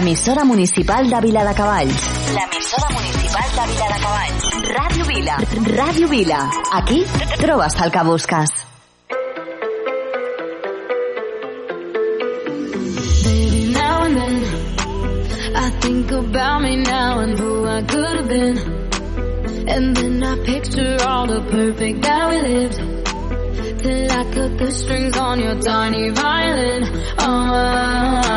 L'emissora 0.00 0.44
municipal 0.44 1.10
de 1.10 1.18
Vila 1.20 1.42
de 1.44 1.52
Cavalls. 1.52 2.04
L'emissora 2.32 2.88
municipal 2.88 3.48
de 3.56 3.64
Vila 3.70 3.88
de 3.92 3.98
Cavalls. 4.04 4.44
Ràdio 4.76 5.04
Vila. 5.04 5.34
Ràdio 5.76 6.08
Vila. 6.08 6.38
Aquí 6.72 7.04
trobes 7.36 7.76
el 7.84 7.92
que 7.92 8.04
busques. 8.08 8.50
About 16.30 16.62
me 16.62 16.76
now 16.76 17.18
and 17.20 17.38
who 17.38 17.66
I 17.66 17.82
could 17.82 18.16
have 18.20 18.28
been. 18.28 18.56
And 19.68 19.96
then 19.96 20.22
I 20.22 20.36
picture 20.44 20.96
all 21.06 21.26
the 21.26 21.40
perfect 21.50 22.02
that 22.02 22.30
we 22.30 22.38
lived. 22.48 22.78
Till 23.82 24.10
I 24.10 24.24
cut 24.34 24.58
the 24.58 24.70
strings 24.70 25.16
on 25.16 25.40
your 25.40 25.60
tiny 25.60 26.10
violin. 26.10 26.84
Oh, 27.18 28.29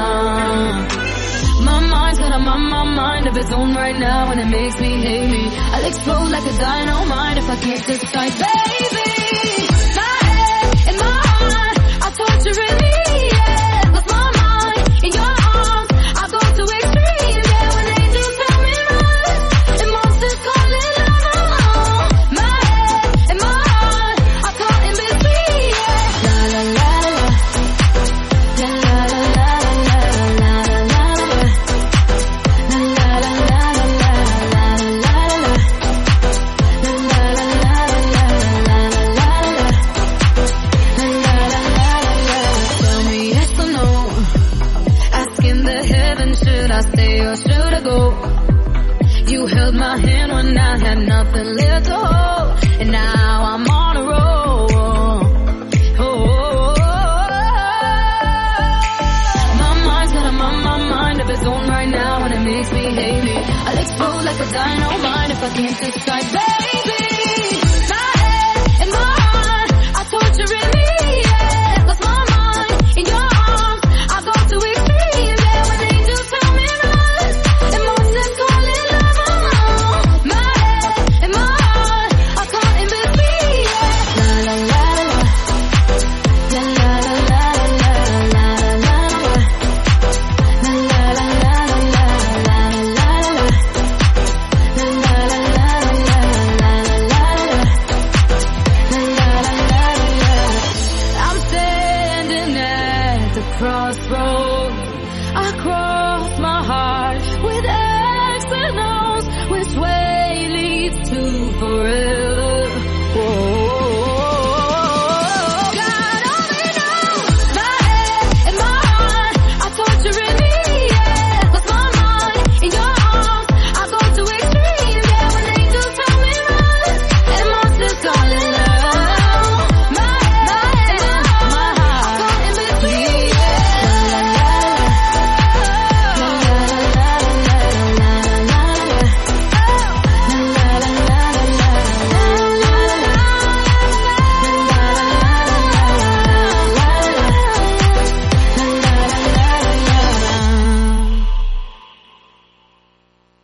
of 3.35 3.37
its 3.37 3.51
own 3.51 3.73
right 3.73 3.97
now 3.97 4.31
and 4.31 4.39
it 4.39 4.45
makes 4.45 4.79
me 4.79 5.01
hate 5.01 5.29
me. 5.29 5.49
I'll 5.57 5.85
explode 5.85 6.29
like 6.29 6.45
a 6.45 6.57
dynamite 6.57 7.37
if 7.37 7.49
I 7.49 7.55
can't 7.55 7.85
decide, 7.85 8.31
baby. 8.31 9.02